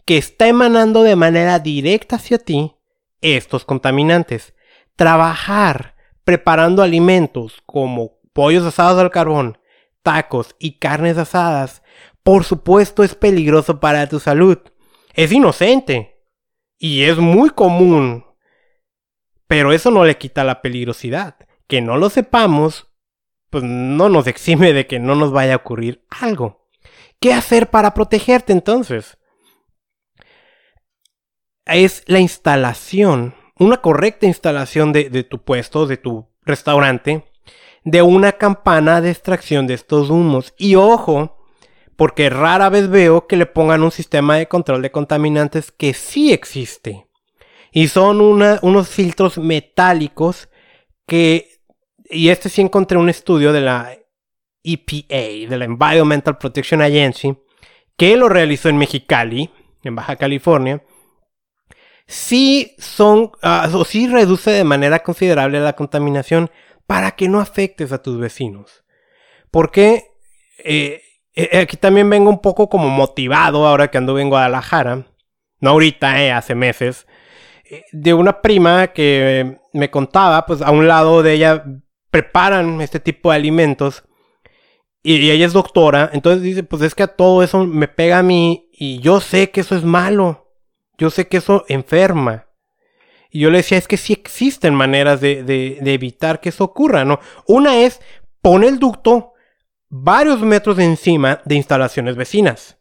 que 0.04 0.18
está 0.18 0.48
emanando 0.48 1.04
de 1.04 1.16
manera 1.16 1.60
directa 1.60 2.16
hacia 2.16 2.40
ti 2.40 2.77
estos 3.22 3.66
contaminantes. 3.66 4.54
Trabajar 4.96 5.96
preparando 6.24 6.82
alimentos 6.84 7.62
como 7.66 8.20
pollos 8.34 8.66
asados 8.66 9.00
al 9.00 9.12
carbón, 9.12 9.58
tacos 10.02 10.56
y 10.60 10.80
carnes 10.80 11.18
asadas, 11.18 11.82
por 12.28 12.44
supuesto 12.44 13.04
es 13.04 13.16
peligroso 13.16 13.80
para 13.80 14.08
tu 14.10 14.20
salud. 14.20 14.58
Es 15.14 15.32
inocente 15.32 16.20
y 16.78 17.04
es 17.04 17.18
muy 17.18 17.50
común. 17.52 18.26
Pero 19.48 19.72
eso 19.72 19.92
no 19.92 20.04
le 20.04 20.18
quita 20.18 20.44
la 20.44 20.62
peligrosidad. 20.62 21.38
Que 21.68 21.82
no 21.82 21.96
lo 21.96 22.10
sepamos, 22.10 22.88
pues 23.50 23.64
no 23.64 24.10
nos 24.10 24.28
exime 24.28 24.74
de 24.74 24.88
que 24.88 25.00
no 25.00 25.16
nos 25.16 25.32
vaya 25.32 25.54
a 25.54 25.58
ocurrir 25.58 26.06
algo. 26.10 26.68
¿Qué 27.22 27.34
hacer 27.34 27.70
para 27.70 27.94
protegerte 27.94 28.52
entonces? 28.52 29.18
Es 31.70 32.04
la 32.08 32.20
instalación, 32.20 33.36
una 33.60 33.78
correcta 33.78 34.26
instalación 34.26 34.94
de, 34.94 35.24
tu 35.24 35.44
puesto, 35.44 35.88
de 35.88 35.98
tu 35.98 36.28
restaurante, 36.44 37.26
de 37.84 38.02
una 38.02 38.34
campana 38.34 39.02
de 39.02 39.12
extracción 39.12 39.68
de 39.68 39.74
estos 39.74 40.10
humos. 40.10 40.54
Y 40.58 40.76
ojo, 40.76 41.38
porque 41.96 42.30
rara 42.30 42.70
vez 42.70 42.90
veo 42.90 43.28
que 43.28 43.38
le 43.38 43.46
pongan 43.46 43.84
un 43.84 43.92
sistema 43.92 44.38
de 44.38 44.48
control 44.48 44.82
de 44.82 44.92
contaminantes 44.92 45.72
que 45.72 45.94
sí 45.94 46.32
existe. 46.32 47.08
Y 47.72 47.88
son 47.88 48.22
unos 48.22 48.90
filtros 48.90 49.38
metálicos 49.38 50.50
que... 51.06 51.50
Y 52.10 52.30
este 52.30 52.50
sí 52.50 52.62
encontré 52.62 52.98
un 52.98 53.10
estudio 53.10 53.52
de 53.52 53.62
la 53.62 53.98
EPA, 54.64 55.50
de 55.50 55.58
la 55.58 55.66
Environmental 55.66 56.38
Protection 56.38 56.82
Agency, 56.82 57.36
que 57.98 58.16
lo 58.16 58.30
realizó 58.30 58.70
en 58.70 58.78
Mexicali, 58.78 59.50
en 59.84 59.96
Baja 59.96 60.16
California, 60.16 60.84
sí 62.08 62.76
son, 62.80 63.32
ah, 63.42 63.70
o 63.74 63.86
sí 63.86 64.08
reduce 64.08 64.52
de 64.52 64.64
manera 64.64 65.04
considerable 65.04 65.60
la 65.60 65.74
contaminación 65.74 66.50
para 66.88 67.12
que 67.12 67.28
no 67.28 67.40
afectes 67.40 67.92
a 67.92 68.02
tus 68.02 68.18
vecinos. 68.18 68.84
Porque 69.52 70.06
eh, 70.64 71.02
eh, 71.36 71.60
aquí 71.60 71.78
también 71.78 72.10
vengo 72.10 72.30
un 72.30 72.42
poco 72.42 72.70
como 72.70 72.90
motivado 72.90 73.68
ahora 73.68 73.90
que 73.90 73.98
ando 73.98 74.18
en 74.18 74.30
Guadalajara, 74.30 75.06
no 75.60 75.70
ahorita, 75.70 76.24
eh, 76.24 76.32
hace 76.32 76.56
meses, 76.56 77.08
de 77.92 78.14
una 78.14 78.42
prima 78.42 78.88
que 78.88 79.60
me 79.74 79.92
contaba, 79.92 80.46
pues 80.46 80.62
a 80.62 80.72
un 80.72 80.88
lado 80.88 81.22
de 81.22 81.34
ella 81.34 81.66
preparan 82.10 82.80
este 82.82 83.02
tipo 83.02 83.30
de 83.30 83.36
alimentos 83.36 84.04
y, 85.04 85.30
ella 85.32 85.46
es 85.46 85.54
doctora, 85.54 86.10
entonces 86.14 86.42
dice, 86.42 86.64
pues 86.64 86.82
es 86.82 86.96
que 86.96 87.04
a 87.04 87.08
todo 87.08 87.44
eso 87.44 87.66
me 87.66 87.88
pega 87.88 88.20
a 88.20 88.24
mí 88.24 88.70
y 88.74 89.00
yo 89.00 89.22
sé 89.22 89.52
que 89.52 89.62
eso 89.62 89.76
es 89.76 89.84
malo, 89.84 90.47
yo 90.98 91.10
sé 91.10 91.28
que 91.28 91.38
eso 91.38 91.66
enferma. 91.68 92.48
Y 93.30 93.42
yo 93.42 93.50
le 93.50 93.58
decía, 93.58 93.78
es 93.78 93.88
que 93.88 93.98
sí 93.98 94.14
existen 94.14 94.74
maneras 94.74 95.22
de, 95.22 95.44
de 95.44 95.94
evitar 95.94 96.40
que 96.40 96.50
eso 96.50 96.64
ocurra, 96.64 97.06
¿no? 97.06 97.20
Una 97.46 97.82
es, 97.82 98.00
pone 98.42 98.68
el 98.68 98.80
ducto 98.80 99.34
varios 99.90 100.42
metros 100.42 100.80
encima 100.80 101.42
de 101.46 101.56
instalaciones 101.56 102.16
vecinas, 102.16 102.78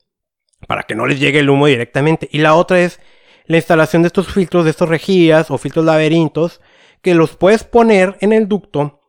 para 0.67 0.85
que 0.85 0.95
no 0.95 1.07
les 1.07 1.21
llegue 1.21 1.41
el 1.41 1.51
humo 1.51 1.67
directamente. 1.67 2.29
Y 2.33 2.39
la 2.39 2.55
otra 2.55 2.81
es 2.81 3.01
la 3.47 3.57
instalación 3.57 4.03
de 4.03 4.09
estos 4.09 4.33
filtros, 4.33 4.65
de 4.65 4.71
estos 4.71 4.89
rejillas 4.89 5.51
o 5.51 5.59
filtros 5.59 5.85
laberintos, 5.85 6.61
que 7.03 7.15
los 7.15 7.37
puedes 7.37 7.65
poner 7.65 8.17
en 8.21 8.33
el 8.33 8.49
ducto 8.49 9.01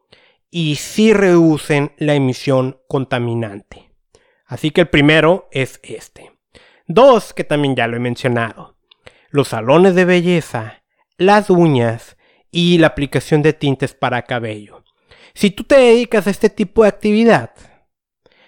y 0.49 0.75
sí 0.75 1.13
reducen 1.13 1.93
la 1.97 2.13
emisión 2.13 2.79
contaminante. 2.87 3.91
Así 4.45 4.71
que 4.71 4.81
el 4.81 4.89
primero 4.89 5.49
es 5.51 5.79
este. 5.83 6.31
Dos, 6.87 7.33
que 7.33 7.43
también 7.43 7.75
ya 7.75 7.87
lo 7.87 7.97
he 7.97 7.99
mencionado. 7.99 8.76
Los 9.37 9.49
salones 9.49 9.93
de 9.93 10.03
belleza, 10.03 10.81
las 11.19 11.51
uñas 11.51 12.17
y 12.49 12.79
la 12.79 12.87
aplicación 12.87 13.43
de 13.43 13.53
tintes 13.53 13.93
para 13.93 14.23
cabello. 14.23 14.83
Si 15.35 15.51
tú 15.51 15.63
te 15.63 15.77
dedicas 15.77 16.25
a 16.25 16.31
este 16.31 16.49
tipo 16.49 16.81
de 16.81 16.89
actividad, 16.89 17.51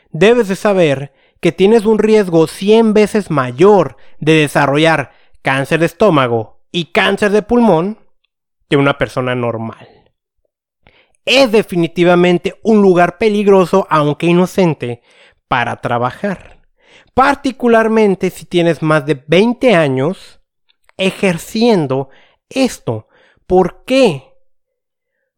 debes 0.09 0.47
de 0.47 0.55
saber 0.55 1.13
que 1.41 1.51
tienes 1.51 1.85
un 1.85 1.99
riesgo 1.99 2.47
100 2.47 2.95
veces 2.95 3.29
mayor 3.29 3.97
de 4.17 4.33
desarrollar 4.33 5.11
cáncer 5.43 5.81
de 5.81 5.85
estómago 5.85 6.63
y 6.71 6.85
cáncer 6.85 7.33
de 7.33 7.43
pulmón 7.43 7.99
que 8.67 8.75
una 8.75 8.97
persona 8.97 9.35
normal. 9.35 10.11
Es 11.23 11.51
definitivamente 11.51 12.59
un 12.63 12.81
lugar 12.81 13.19
peligroso, 13.19 13.85
aunque 13.91 14.25
inocente, 14.25 15.03
para 15.47 15.75
trabajar. 15.81 16.63
Particularmente 17.13 18.31
si 18.31 18.45
tienes 18.45 18.81
más 18.81 19.05
de 19.05 19.23
20 19.27 19.75
años 19.75 20.38
ejerciendo 20.99 22.09
esto. 22.49 23.07
¿Por 23.47 23.83
qué? 23.85 24.35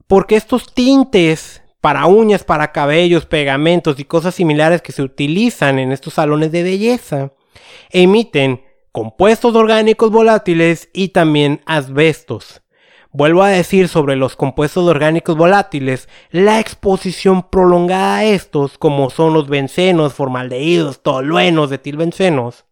Porque 0.07 0.35
estos 0.35 0.73
tintes 0.73 1.63
para 1.79 2.05
uñas, 2.05 2.43
para 2.43 2.73
cabellos, 2.73 3.25
pegamentos 3.25 3.97
y 3.99 4.03
cosas 4.03 4.35
similares 4.35 4.81
que 4.81 4.91
se 4.91 5.01
utilizan 5.01 5.79
en 5.79 5.93
estos 5.93 6.15
salones 6.15 6.51
de 6.51 6.63
belleza 6.63 7.31
emiten 7.89 8.63
compuestos 8.91 9.55
orgánicos 9.55 10.11
volátiles 10.11 10.89
y 10.93 11.09
también 11.09 11.61
asbestos. 11.65 12.61
Vuelvo 13.13 13.43
a 13.43 13.49
decir 13.49 13.89
sobre 13.89 14.15
los 14.15 14.37
compuestos 14.37 14.87
orgánicos 14.87 15.35
volátiles, 15.35 16.07
la 16.29 16.61
exposición 16.61 17.49
prolongada 17.49 18.17
a 18.17 18.23
estos, 18.23 18.77
como 18.77 19.09
son 19.09 19.33
los 19.33 19.49
bencenos, 19.49 20.13
formaldehídos, 20.13 21.03
toluenos, 21.03 21.71
etilbencenos, 21.73 22.65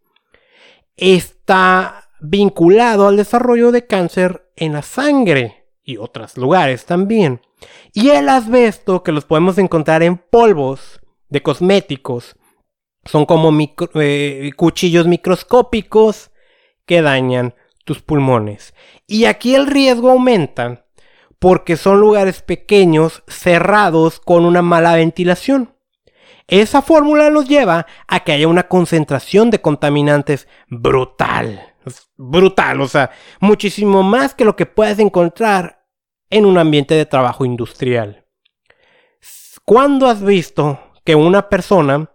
está 0.95 2.08
vinculado 2.21 3.07
al 3.07 3.17
desarrollo 3.17 3.71
de 3.71 3.85
cáncer 3.85 4.51
en 4.55 4.73
la 4.73 4.81
sangre 4.81 5.65
y 5.83 5.97
otros 5.97 6.37
lugares 6.37 6.85
también. 6.85 7.41
Y 7.93 8.09
el 8.09 8.29
asbesto, 8.29 9.03
que 9.03 9.11
los 9.11 9.25
podemos 9.25 9.57
encontrar 9.57 10.03
en 10.03 10.17
polvos 10.17 10.99
de 11.29 11.41
cosméticos, 11.41 12.35
son 13.05 13.25
como 13.25 13.51
eh, 13.95 14.51
cuchillos 14.55 15.07
microscópicos 15.07 16.31
que 16.85 17.01
dañan 17.01 17.55
tus 17.85 18.01
pulmones. 18.01 18.73
Y 19.07 19.25
aquí 19.25 19.55
el 19.55 19.67
riesgo 19.67 20.11
aumenta 20.11 20.85
porque 21.39 21.77
son 21.77 21.99
lugares 21.99 22.41
pequeños, 22.41 23.23
cerrados, 23.27 24.19
con 24.19 24.45
una 24.45 24.61
mala 24.61 24.95
ventilación. 24.95 25.73
Esa 26.47 26.81
fórmula 26.81 27.29
nos 27.29 27.47
lleva 27.47 27.85
a 28.07 28.23
que 28.23 28.33
haya 28.33 28.47
una 28.47 28.67
concentración 28.67 29.49
de 29.49 29.61
contaminantes 29.61 30.47
brutal. 30.67 31.68
Brutal, 32.17 32.81
o 32.81 32.87
sea, 32.87 33.11
muchísimo 33.39 34.03
más 34.03 34.33
que 34.33 34.45
lo 34.45 34.55
que 34.55 34.65
puedes 34.65 34.99
encontrar 34.99 35.85
en 36.29 36.45
un 36.45 36.57
ambiente 36.57 36.95
de 36.95 37.05
trabajo 37.05 37.45
industrial. 37.45 38.25
¿Cuándo 39.65 40.07
has 40.07 40.23
visto 40.23 40.79
que 41.03 41.15
una 41.15 41.49
persona 41.49 42.09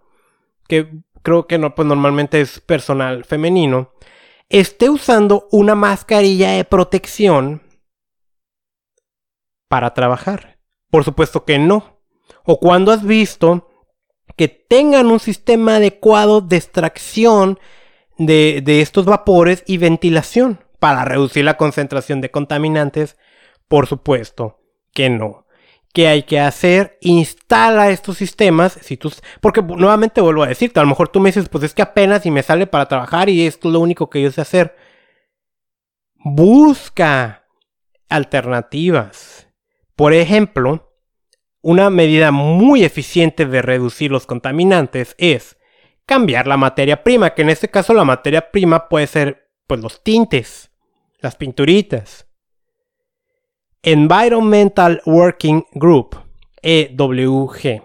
que 0.67 1.03
creo 1.25 1.47
que 1.47 1.57
no, 1.57 1.73
pues 1.75 1.87
normalmente 1.87 2.39
es 2.39 2.59
personal 2.59 3.25
femenino, 3.25 3.91
esté 4.47 4.89
usando 4.89 5.47
una 5.51 5.75
mascarilla 5.75 6.51
de 6.51 6.63
protección 6.63 7.63
para 9.67 9.93
trabajar. 9.93 10.59
Por 10.91 11.03
supuesto 11.03 11.43
que 11.43 11.57
no. 11.57 11.99
O 12.43 12.59
cuando 12.59 12.91
has 12.91 13.03
visto 13.03 13.67
que 14.37 14.47
tengan 14.47 15.07
un 15.07 15.19
sistema 15.19 15.77
adecuado 15.77 16.41
de 16.41 16.57
extracción 16.57 17.59
de, 18.17 18.81
estos 18.81 19.05
vapores 19.05 19.63
y 19.67 19.77
ventilación 19.77 20.63
para 20.79 21.05
reducir 21.05 21.45
la 21.45 21.57
concentración 21.57 22.21
de 22.21 22.31
contaminantes, 22.31 23.17
por 23.67 23.87
supuesto 23.87 24.59
que 24.93 25.09
no. 25.09 25.45
¿Qué 25.93 26.07
hay 26.07 26.23
que 26.23 26.41
hacer? 26.41 26.97
Instala 26.99 27.89
estos 27.89 28.17
sistemas. 28.17 28.77
Si 28.81 28.99
porque 29.39 29.61
nuevamente 29.61 30.19
vuelvo 30.19 30.43
a 30.43 30.47
decirte, 30.47 30.79
a 30.79 30.83
lo 30.83 30.89
mejor 30.89 31.07
tú 31.07 31.21
me 31.21 31.29
dices, 31.29 31.47
pues 31.47 31.63
es 31.63 31.73
que 31.73 31.81
apenas 31.81 32.25
y 32.25 32.31
me 32.31 32.43
sale 32.43 32.67
para 32.67 32.87
trabajar 32.87 33.29
y 33.29 33.47
esto 33.47 33.69
es 33.69 33.73
lo 33.73 33.79
único 33.79 34.09
que 34.09 34.21
yo 34.21 34.29
sé 34.29 34.41
hacer. 34.41 34.75
Busca 36.15 37.45
alternativas. 38.09 39.47
Por 39.95 40.13
ejemplo, 40.13 40.93
una 41.61 41.89
medida 41.89 42.31
muy 42.31 42.83
eficiente 42.83 43.45
de 43.45 43.61
reducir 43.61 44.11
los 44.11 44.25
contaminantes 44.25 45.15
es 45.17 45.54
cambiar 46.05 46.47
la 46.47 46.57
materia 46.57 47.03
prima, 47.03 47.33
que 47.33 47.41
en 47.41 47.49
este 47.49 47.69
caso 47.69 47.93
la 47.93 48.03
materia 48.03 48.51
prima 48.51 48.89
puede 48.89 49.07
ser 49.07 49.49
pues 49.67 49.79
los 49.79 50.03
tintes, 50.03 50.71
las 51.19 51.35
pinturitas, 51.35 52.27
Environmental 53.81 55.01
Working 55.05 55.63
Group, 55.73 56.17
EWG, 56.63 57.83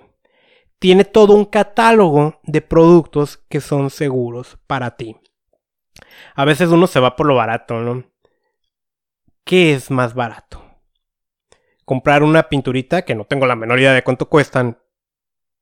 tiene 0.78 1.04
todo 1.04 1.35
un 1.35 1.44
catálogo 1.44 2.40
de 2.42 2.62
productos 2.62 3.37
que 3.50 3.61
son 3.61 3.90
seguros 3.90 4.59
para 4.66 4.96
ti. 4.96 5.16
A 6.35 6.46
veces 6.46 6.70
uno 6.70 6.87
se 6.87 7.00
va 7.00 7.16
por 7.16 7.26
lo 7.26 7.35
barato, 7.35 7.80
¿no? 7.80 8.04
¿Qué 9.44 9.74
es 9.74 9.90
más 9.90 10.14
barato? 10.14 10.64
Comprar 11.85 12.22
una 12.22 12.48
pinturita 12.48 13.02
que 13.02 13.14
no 13.14 13.26
tengo 13.26 13.46
la 13.46 13.56
menor 13.56 13.78
idea 13.78 13.92
de 13.92 14.02
cuánto 14.02 14.28
cuestan. 14.28 14.78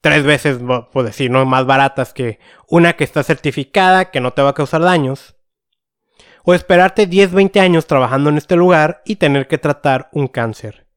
Tres 0.01 0.25
veces, 0.25 0.59
puedo 0.93 1.07
decir, 1.07 1.31
¿no? 1.31 1.45
Más 1.45 1.67
baratas 1.67 2.13
que 2.13 2.39
una 2.69 2.95
que 2.95 3.05
está 3.05 3.23
certificada, 3.23 4.11
que 4.11 4.21
no 4.21 4.33
te 4.33 4.43
va 4.43 4.51
a 4.51 4.55
causar 4.55 4.83
daños 4.83 5.39
o 6.45 6.55
esperarte 6.55 7.07
10, 7.07 7.33
20 7.33 7.61
años 7.61 7.87
trabajando 7.87 8.31
en 8.31 8.39
este 8.39 8.57
lugar 8.57 9.03
y 9.05 9.17
tener 9.17 9.49
que 9.49 9.59
tratar 9.59 10.09
un 10.13 10.29
cáncer. 10.29 10.89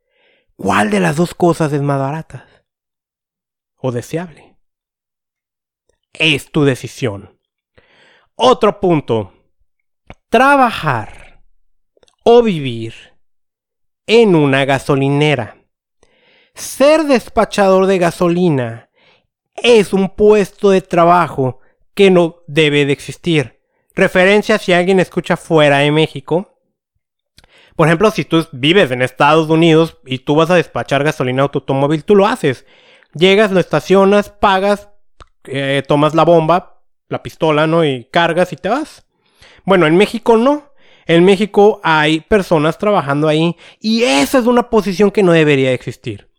¿Cuál 0.55 0.91
de 0.91 1.01
las 1.01 1.17
dos 1.17 1.33
cosas 1.33 1.73
es 1.73 1.81
más 1.81 1.99
barata? 1.99 2.47
¿O 3.75 3.91
deseable? 3.91 4.57
Es 6.13 6.51
tu 6.51 6.63
decisión. 6.63 7.37
Otro 8.35 8.79
punto. 8.79 9.33
Trabajar 10.29 11.43
o 12.23 12.43
vivir 12.43 12.93
en 14.07 14.35
una 14.35 14.63
gasolinera. 14.63 15.65
Ser 16.53 17.03
despachador 17.03 17.87
de 17.87 17.97
gasolina 17.97 18.90
es 19.55 19.93
un 19.93 20.09
puesto 20.09 20.69
de 20.69 20.81
trabajo 20.81 21.59
que 21.93 22.11
no 22.11 22.37
debe 22.47 22.85
de 22.85 22.93
existir 22.93 23.61
referencia 23.95 24.57
si 24.57 24.73
alguien 24.73 24.99
escucha 24.99 25.37
fuera 25.37 25.79
de 25.79 25.91
México. 25.91 26.57
Por 27.75 27.87
ejemplo, 27.87 28.11
si 28.11 28.25
tú 28.25 28.45
vives 28.51 28.91
en 28.91 29.01
Estados 29.01 29.49
Unidos 29.49 29.97
y 30.05 30.19
tú 30.19 30.35
vas 30.35 30.49
a 30.49 30.55
despachar 30.55 31.03
gasolina 31.03 31.43
automóvil, 31.43 32.03
tú 32.03 32.15
lo 32.15 32.27
haces. 32.27 32.65
Llegas, 33.13 33.51
lo 33.51 33.59
estacionas, 33.59 34.29
pagas, 34.29 34.89
eh, 35.45 35.83
tomas 35.87 36.13
la 36.13 36.23
bomba, 36.23 36.83
la 37.09 37.23
pistola, 37.23 37.67
¿no? 37.67 37.83
Y 37.83 38.05
cargas 38.05 38.53
y 38.53 38.55
te 38.55 38.69
vas. 38.69 39.05
Bueno, 39.65 39.87
en 39.87 39.97
México 39.97 40.37
no. 40.37 40.71
En 41.07 41.25
México 41.25 41.81
hay 41.83 42.21
personas 42.21 42.77
trabajando 42.77 43.27
ahí 43.27 43.57
y 43.79 44.03
esa 44.03 44.37
es 44.37 44.45
una 44.45 44.69
posición 44.69 45.11
que 45.11 45.23
no 45.23 45.31
debería 45.31 45.73
existir. 45.73 46.29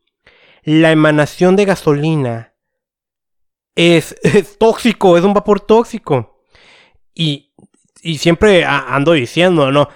La 0.62 0.92
emanación 0.92 1.57
de 1.57 1.64
gasolina 1.64 2.52
es, 3.74 4.16
tóxico, 4.58 5.16
es 5.16 5.24
un 5.24 5.35
vapor 5.35 5.61
tóxico. 5.61 6.44
Y, 7.14 7.52
y 8.02 8.18
siempre 8.18 8.64
ando 8.64 9.12
diciendo, 9.12 9.70
¿no? 9.70 9.88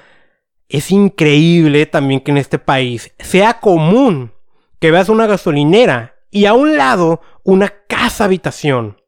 Es 0.68 0.90
increíble 0.90 1.86
también 1.86 2.20
que 2.20 2.32
en 2.32 2.38
este 2.38 2.58
país 2.58 3.12
sea 3.18 3.60
común 3.60 4.32
que 4.80 4.90
veas 4.90 5.08
una 5.08 5.26
gasolinera 5.26 6.16
y 6.30 6.46
a 6.46 6.54
un 6.54 6.76
lado 6.76 7.20
una 7.44 7.72
casa 7.88 8.24
habitación. 8.24 9.00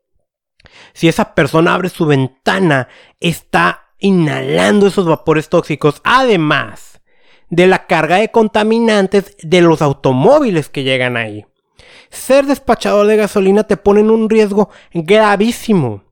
Si 0.92 1.08
esa 1.08 1.34
persona 1.34 1.74
abre 1.74 1.88
su 1.88 2.06
ventana, 2.06 2.88
está 3.20 3.92
inhalando 3.98 4.86
esos 4.86 5.06
vapores 5.06 5.48
tóxicos. 5.48 6.00
Además 6.04 7.00
de 7.50 7.66
la 7.66 7.86
carga 7.86 8.16
de 8.16 8.30
contaminantes 8.30 9.36
de 9.42 9.60
los 9.60 9.82
automóviles 9.82 10.68
que 10.68 10.84
llegan 10.84 11.16
ahí. 11.16 11.46
Ser 12.10 12.46
despachador 12.46 13.06
de 13.06 13.16
gasolina 13.16 13.64
te 13.64 13.76
pone 13.76 14.00
en 14.00 14.10
un 14.10 14.30
riesgo 14.30 14.70
gravísimo. 14.92 16.04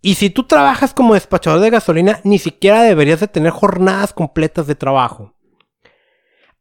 Y 0.00 0.14
si 0.14 0.30
tú 0.30 0.44
trabajas 0.44 0.94
como 0.94 1.14
despachador 1.14 1.60
de 1.60 1.70
gasolina, 1.70 2.20
ni 2.22 2.38
siquiera 2.38 2.82
deberías 2.82 3.20
de 3.20 3.28
tener 3.28 3.50
jornadas 3.50 4.12
completas 4.12 4.66
de 4.66 4.74
trabajo. 4.74 5.34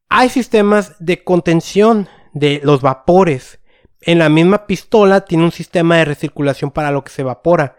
Hay 0.09 0.29
sistemas 0.29 0.95
de 0.99 1.23
contención 1.23 2.09
de 2.33 2.61
los 2.63 2.81
vapores. 2.81 3.59
En 4.01 4.19
la 4.19 4.29
misma 4.29 4.67
pistola 4.67 5.21
tiene 5.21 5.43
un 5.43 5.51
sistema 5.51 5.97
de 5.97 6.05
recirculación 6.05 6.71
para 6.71 6.91
lo 6.91 7.03
que 7.03 7.11
se 7.11 7.21
evapora. 7.21 7.77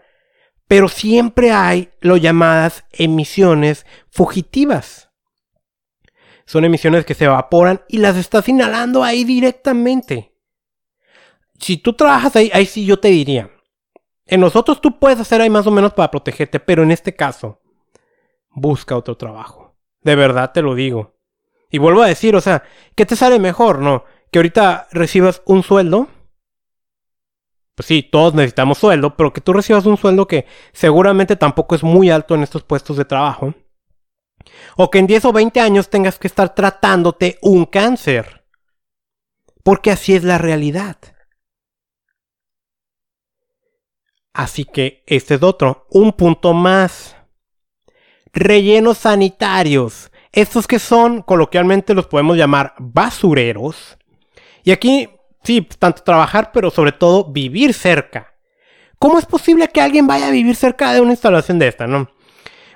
Pero 0.67 0.89
siempre 0.89 1.51
hay 1.51 1.89
lo 1.99 2.17
llamadas 2.17 2.85
emisiones 2.91 3.85
fugitivas. 4.09 5.09
Son 6.45 6.63
emisiones 6.63 7.05
que 7.05 7.13
se 7.13 7.25
evaporan 7.25 7.81
y 7.89 7.97
las 7.97 8.15
estás 8.15 8.47
inhalando 8.47 9.03
ahí 9.03 9.25
directamente. 9.25 10.36
Si 11.59 11.77
tú 11.77 11.93
trabajas 11.93 12.35
ahí, 12.35 12.49
ahí 12.53 12.65
sí 12.65 12.85
yo 12.85 12.99
te 12.99 13.09
diría. 13.09 13.51
En 14.25 14.41
nosotros 14.41 14.81
tú 14.81 14.99
puedes 14.99 15.19
hacer 15.19 15.41
ahí 15.41 15.49
más 15.49 15.67
o 15.67 15.71
menos 15.71 15.93
para 15.93 16.11
protegerte, 16.11 16.59
pero 16.59 16.83
en 16.83 16.91
este 16.91 17.15
caso, 17.15 17.61
busca 18.51 18.95
otro 18.97 19.15
trabajo. 19.15 19.75
De 20.01 20.15
verdad 20.15 20.51
te 20.51 20.61
lo 20.61 20.75
digo. 20.75 21.15
Y 21.69 21.79
vuelvo 21.79 22.01
a 22.01 22.07
decir, 22.07 22.35
o 22.35 22.41
sea, 22.41 22.63
¿qué 22.95 23.05
te 23.05 23.15
sale 23.15 23.39
mejor, 23.39 23.79
no? 23.79 24.05
Que 24.31 24.39
ahorita 24.39 24.87
recibas 24.91 25.41
un 25.45 25.63
sueldo 25.63 26.09
pues 27.77 27.85
sí, 27.85 28.01
todos 28.01 28.33
necesitamos 28.33 28.79
sueldo, 28.79 29.15
pero 29.15 29.31
que 29.31 29.39
tú 29.39 29.53
recibas 29.53 29.85
un 29.85 29.97
sueldo 29.97 30.27
que 30.27 30.47
seguramente 30.73 31.35
tampoco 31.35 31.75
es 31.75 31.83
muy 31.83 32.09
alto 32.09 32.33
en 32.33 32.41
estos 32.41 32.63
puestos 32.63 32.97
de 32.97 33.05
trabajo. 33.05 33.53
O 34.77 34.89
que 34.89 34.97
en 34.97 35.05
10 35.05 35.25
o 35.25 35.31
20 35.31 35.59
años 35.59 35.87
tengas 35.87 36.17
que 36.17 36.25
estar 36.25 36.55
tratándote 36.55 37.37
un 37.43 37.65
cáncer. 37.65 38.47
Porque 39.63 39.91
así 39.91 40.15
es 40.15 40.23
la 40.23 40.39
realidad. 40.39 40.97
Así 44.37 44.65
que 44.65 45.03
este 45.05 45.35
es 45.35 45.43
otro, 45.43 45.85
un 45.89 46.13
punto 46.13 46.53
más. 46.53 47.15
Rellenos 48.31 48.99
sanitarios. 48.99 50.11
Estos 50.31 50.67
que 50.67 50.79
son, 50.79 51.21
coloquialmente 51.21 51.93
los 51.93 52.07
podemos 52.07 52.37
llamar 52.37 52.73
basureros. 52.77 53.97
Y 54.63 54.71
aquí 54.71 55.09
Sí, 55.47 55.65
tanto 55.79 56.03
trabajar, 56.03 56.51
pero 56.51 56.69
sobre 56.69 56.91
todo 56.91 57.23
vivir 57.23 57.73
cerca. 57.73 58.33
¿Cómo 58.99 59.17
es 59.17 59.25
posible 59.25 59.69
que 59.69 59.79
alguien 59.79 60.05
vaya 60.05 60.27
a 60.27 60.31
vivir 60.31 60.57
cerca 60.57 60.91
de 60.91 60.99
una 60.99 61.11
instalación 61.11 61.57
de 61.57 61.69
esta, 61.69 61.87
no? 61.87 62.09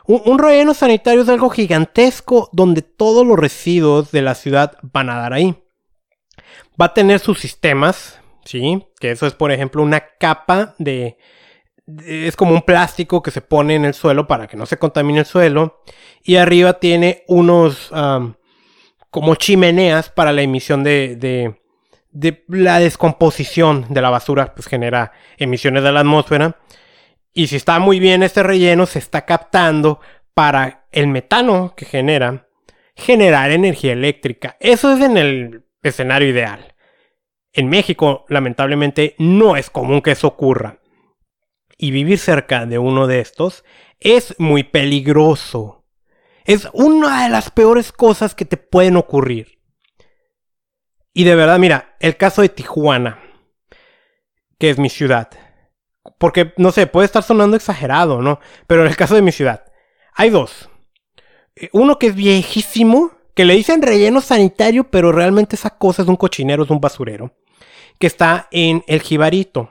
Un, 0.08 0.40
relleno 0.40 0.74
sanitario 0.74 1.24
es 1.24 1.28
algo 1.28 1.50
gigantesco 1.50 2.50
donde 2.54 2.82
todos 2.82 3.28
los 3.28 3.38
residuos 3.38 4.12
de 4.12 4.22
la 4.22 4.36
ciudad 4.36 4.78
van 4.82 5.10
a 5.10 5.18
dar 5.18 5.34
ahí. 5.34 5.62
Va 6.82 6.86
a 6.86 6.94
tener 6.94 7.20
sus 7.20 7.40
sistemas, 7.40 8.22
¿sí? 8.46 8.86
Que 9.02 9.12
eso 9.12 9.28
es, 9.28 9.34
por 9.34 9.52
ejemplo, 9.52 9.84
una 9.84 10.00
capa 10.18 10.74
de, 10.80 11.18
es 12.06 12.36
como 12.36 12.54
un 12.54 12.62
plástico 12.62 13.22
que 13.22 13.32
se 13.32 13.42
pone 13.42 13.76
en 13.76 13.86
el 13.86 13.94
suelo 13.94 14.28
para 14.28 14.48
que 14.48 14.58
no 14.58 14.66
se 14.66 14.78
contamine 14.78 15.20
el 15.20 15.26
suelo. 15.26 15.84
Y 16.24 16.36
arriba 16.36 16.74
tiene 16.74 17.24
unos 17.28 17.92
como 19.10 19.36
chimeneas 19.36 20.10
para 20.10 20.32
la 20.32 20.42
emisión 20.42 20.84
de, 20.84 21.16
de 22.12 22.44
la 22.48 22.80
descomposición 22.80 23.88
de 23.90 24.02
la 24.02 24.10
basura 24.10 24.54
pues 24.54 24.68
genera 24.68 25.12
emisiones 25.38 25.84
de 25.84 25.92
la 25.92 26.02
atmósfera. 26.02 26.58
Y 27.34 27.48
si 27.48 27.56
está 27.56 27.80
muy 27.80 28.00
bien 28.00 28.24
este 28.24 28.44
relleno, 28.44 28.86
se 28.86 29.00
está 29.00 29.26
captando 29.26 30.02
para 30.34 30.86
el 30.92 31.08
metano 31.08 31.74
que 31.76 31.86
genera, 31.86 32.48
generar 32.96 33.52
energía 33.52 33.94
eléctrica. 33.94 34.58
Eso 34.60 34.94
es 34.94 35.02
en 35.02 35.18
el 35.18 35.64
escenario 35.82 36.30
ideal. 36.30 36.76
En 37.54 37.70
México, 37.70 38.26
lamentablemente, 38.30 39.16
no 39.18 39.56
es 39.56 39.70
común 39.70 40.02
que 40.02 40.12
eso 40.12 40.28
ocurra. 40.28 40.81
Y 41.82 41.90
vivir 41.90 42.20
cerca 42.20 42.68
de 42.68 42.78
uno 42.78 43.08
de 43.08 43.22
estos 43.22 43.66
es 44.00 44.36
muy 44.38 44.62
peligroso. 44.62 45.84
Es 46.46 46.70
una 46.74 47.24
de 47.24 47.30
las 47.30 47.50
peores 47.50 47.92
cosas 47.92 48.36
que 48.36 48.46
te 48.46 48.56
pueden 48.56 48.98
ocurrir. 48.98 49.58
Y 51.12 51.24
de 51.24 51.34
verdad, 51.34 51.58
mira, 51.58 51.96
el 52.00 52.18
caso 52.18 52.44
de 52.44 52.50
Tijuana, 52.50 53.20
que 54.60 54.70
es 54.70 54.78
mi 54.78 54.90
ciudad. 54.90 55.30
Porque, 56.20 56.54
no 56.58 56.72
sé, 56.72 56.86
puede 56.86 57.08
estar 57.08 57.24
sonando 57.24 57.58
exagerado, 57.58 58.22
¿no? 58.22 58.40
Pero 58.68 58.84
en 58.84 58.88
el 58.88 58.96
caso 58.96 59.16
de 59.16 59.24
mi 59.24 59.32
ciudad, 59.32 59.66
hay 60.14 60.30
dos. 60.30 60.70
Eh, 61.56 61.70
uno 61.74 61.98
que 61.98 62.08
es 62.08 62.16
viejísimo, 62.16 63.10
que 63.34 63.44
le 63.44 63.56
dicen 63.56 63.82
relleno 63.82 64.22
sanitario, 64.22 64.84
pero 64.92 65.12
realmente 65.12 65.56
esa 65.56 65.72
cosa 65.72 66.04
es 66.04 66.08
un 66.08 66.16
cochinero, 66.16 66.64
es 66.64 66.70
un 66.70 66.80
basurero. 66.80 67.34
Que 67.98 68.06
está 68.06 68.50
en 68.52 68.84
el 68.86 69.02
Jibarito. 69.02 69.71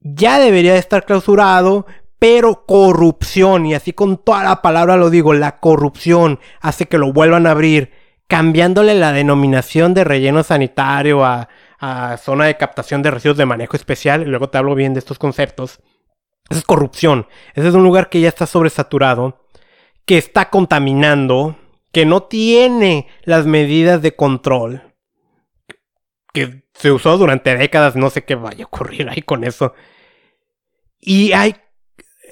Ya 0.00 0.38
debería 0.38 0.74
de 0.74 0.78
estar 0.78 1.04
clausurado, 1.04 1.86
pero 2.18 2.66
corrupción, 2.66 3.66
y 3.66 3.74
así 3.74 3.92
con 3.92 4.18
toda 4.18 4.42
la 4.42 4.62
palabra 4.62 4.96
lo 4.96 5.10
digo, 5.10 5.34
la 5.34 5.60
corrupción 5.60 6.40
hace 6.60 6.86
que 6.86 6.98
lo 6.98 7.12
vuelvan 7.12 7.46
a 7.46 7.52
abrir 7.52 7.92
cambiándole 8.28 8.94
la 8.94 9.12
denominación 9.12 9.94
de 9.94 10.04
relleno 10.04 10.42
sanitario 10.42 11.24
a, 11.24 11.48
zona 12.18 12.46
de 12.46 12.56
captación 12.56 13.02
de 13.02 13.10
residuos 13.12 13.38
de 13.38 13.46
manejo 13.46 13.76
especial, 13.76 14.24
luego 14.24 14.50
te 14.50 14.58
hablo 14.58 14.74
bien 14.74 14.94
de 14.94 14.98
estos 14.98 15.18
conceptos. 15.18 15.80
Esa 16.50 16.58
es 16.58 16.64
corrupción. 16.64 17.28
Ese 17.54 17.68
es 17.68 17.74
un 17.74 17.84
lugar 17.84 18.10
que 18.10 18.20
ya 18.20 18.28
está 18.28 18.46
sobresaturado, 18.46 19.46
que 20.04 20.18
está 20.18 20.50
contaminando, 20.50 21.56
que 21.92 22.04
no 22.04 22.24
tiene 22.24 23.06
las 23.22 23.46
medidas 23.46 24.02
de 24.02 24.16
control, 24.16 24.96
que 26.32 26.67
se 26.78 26.90
usó 26.92 27.18
durante 27.18 27.56
décadas, 27.56 27.96
no 27.96 28.10
sé 28.10 28.24
qué 28.24 28.34
vaya 28.34 28.64
a 28.64 28.66
ocurrir 28.66 29.08
ahí 29.08 29.22
con 29.22 29.44
eso. 29.44 29.74
Y 31.00 31.32
hay, 31.32 31.56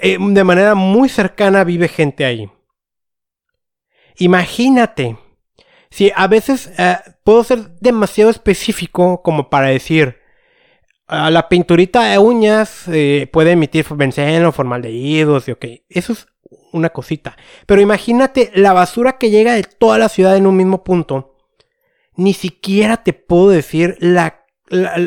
eh, 0.01 0.19
de 0.19 0.45
manera 0.45 0.75
muy 0.75 1.09
cercana 1.09 1.65
vive 1.65 1.89
gente 1.89 2.25
ahí. 2.25 2.51
Imagínate 4.19 5.17
Sí, 5.91 6.13
a 6.15 6.27
veces 6.27 6.71
eh, 6.79 6.97
puedo 7.25 7.45
ser 7.45 7.71
demasiado 7.81 8.31
específico 8.31 9.23
como 9.23 9.49
para 9.49 9.69
decir, 9.69 10.19
la 11.09 11.49
pinturita 11.49 12.05
de 12.05 12.19
uñas 12.19 12.89
eh, 12.89 13.31
puede 13.33 13.53
emitir 13.53 13.87
benceno, 13.91 14.51
formaldehídos 14.53 15.49
y 15.49 15.53
ok, 15.53 15.65
eso 15.89 16.13
es 16.13 16.27
una 16.73 16.91
cosita. 16.91 17.37
Pero 17.65 17.81
imagínate 17.81 18.51
la 18.55 18.73
basura 18.73 19.19
que 19.19 19.31
llega 19.31 19.55
de 19.55 19.63
toda 19.63 19.99
la 19.99 20.09
ciudad 20.09 20.37
en 20.37 20.47
un 20.47 20.57
mismo 20.57 20.83
punto. 20.85 21.36
Ni 22.17 22.33
siquiera 22.33 23.03
te 23.03 23.13
puedo 23.13 23.51
decir 23.51 23.99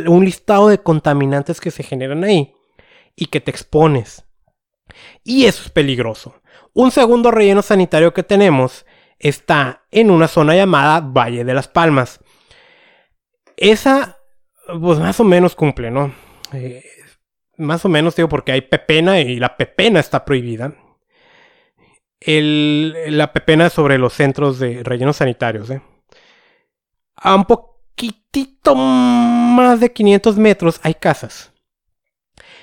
un 0.07 0.25
listado 0.25 0.69
de 0.69 0.77
contaminantes 0.77 1.59
que 1.59 1.71
se 1.71 1.83
generan 1.83 2.23
ahí 2.23 2.53
y 3.15 3.25
que 3.27 3.41
te 3.41 3.51
expones. 3.51 4.25
Y 5.23 5.45
eso 5.45 5.63
es 5.63 5.69
peligroso. 5.69 6.41
Un 6.73 6.91
segundo 6.91 7.31
relleno 7.31 7.61
sanitario 7.61 8.13
que 8.13 8.23
tenemos 8.23 8.85
está 9.17 9.85
en 9.91 10.11
una 10.11 10.27
zona 10.27 10.55
llamada 10.55 11.01
Valle 11.01 11.43
de 11.43 11.53
las 11.53 11.67
Palmas. 11.67 12.19
Esa, 13.57 14.17
pues 14.67 14.99
más 14.99 15.19
o 15.19 15.23
menos 15.23 15.55
cumple, 15.55 15.91
¿no? 15.91 16.13
Eh, 16.53 16.83
más 17.57 17.83
o 17.83 17.89
menos 17.89 18.15
digo 18.15 18.29
porque 18.29 18.53
hay 18.53 18.61
pepena 18.61 19.19
y 19.19 19.35
la 19.37 19.57
pepena 19.57 19.99
está 19.99 20.23
prohibida. 20.23 20.73
la 22.21 23.33
pepena 23.33 23.69
sobre 23.69 23.97
los 23.97 24.13
centros 24.13 24.59
de 24.59 24.83
rellenos 24.83 25.17
sanitarios. 25.17 25.69
¿eh? 25.69 25.81
A 27.21 27.35
un 27.35 27.45
poquitito 27.45 28.75
más 28.75 29.79
de 29.79 29.91
500 29.91 30.37
metros 30.37 30.79
hay 30.83 30.93
casas. 30.93 31.51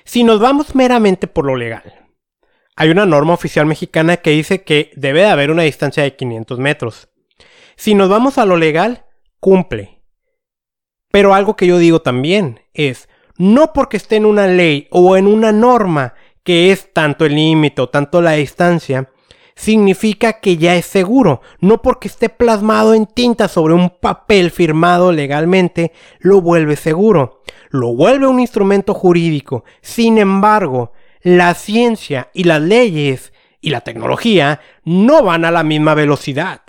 Si 0.04 0.24
nos 0.24 0.40
vamos 0.40 0.74
meramente 0.74 1.26
por 1.26 1.44
lo 1.44 1.56
legal, 1.56 2.06
hay 2.76 2.90
una 2.90 3.06
norma 3.06 3.34
oficial 3.34 3.66
mexicana 3.66 4.18
que 4.18 4.30
dice 4.30 4.62
que 4.62 4.92
debe 4.96 5.20
de 5.20 5.26
haber 5.26 5.50
una 5.50 5.64
distancia 5.64 6.02
de 6.02 6.16
500 6.16 6.58
metros. 6.58 7.08
Si 7.76 7.94
nos 7.94 8.08
vamos 8.08 8.38
a 8.38 8.46
lo 8.46 8.56
legal, 8.56 9.04
cumple. 9.40 10.02
Pero 11.10 11.34
algo 11.34 11.56
que 11.56 11.66
yo 11.66 11.78
digo 11.78 12.00
también 12.00 12.60
es, 12.72 13.08
no 13.36 13.72
porque 13.72 13.96
esté 13.96 14.16
en 14.16 14.26
una 14.26 14.46
ley 14.46 14.88
o 14.90 15.16
en 15.16 15.26
una 15.26 15.52
norma 15.52 16.14
que 16.44 16.72
es 16.72 16.92
tanto 16.92 17.24
el 17.24 17.34
límite 17.34 17.82
o 17.82 17.88
tanto 17.88 18.22
la 18.22 18.32
distancia, 18.32 19.10
significa 19.56 20.34
que 20.34 20.58
ya 20.58 20.76
es 20.76 20.86
seguro. 20.86 21.40
No 21.60 21.82
porque 21.82 22.06
esté 22.06 22.28
plasmado 22.28 22.94
en 22.94 23.06
tinta 23.06 23.48
sobre 23.48 23.74
un 23.74 23.90
papel 23.90 24.52
firmado 24.52 25.10
legalmente, 25.10 25.92
lo 26.20 26.40
vuelve 26.40 26.76
seguro. 26.76 27.42
Lo 27.70 27.94
vuelve 27.94 28.28
un 28.28 28.38
instrumento 28.38 28.94
jurídico. 28.94 29.64
Sin 29.80 30.18
embargo, 30.18 30.92
la 31.22 31.54
ciencia 31.54 32.30
y 32.32 32.44
las 32.44 32.60
leyes 32.62 33.32
y 33.60 33.70
la 33.70 33.80
tecnología 33.80 34.60
no 34.84 35.24
van 35.24 35.44
a 35.44 35.50
la 35.50 35.64
misma 35.64 35.94
velocidad. 35.94 36.60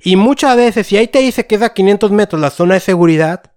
Y 0.00 0.16
muchas 0.16 0.56
veces, 0.56 0.86
si 0.86 0.98
ahí 0.98 1.08
te 1.08 1.20
dice 1.20 1.46
que 1.46 1.54
es 1.54 1.62
a 1.62 1.72
500 1.72 2.10
metros 2.12 2.40
la 2.40 2.50
zona 2.50 2.74
de 2.74 2.80
seguridad, 2.80 3.52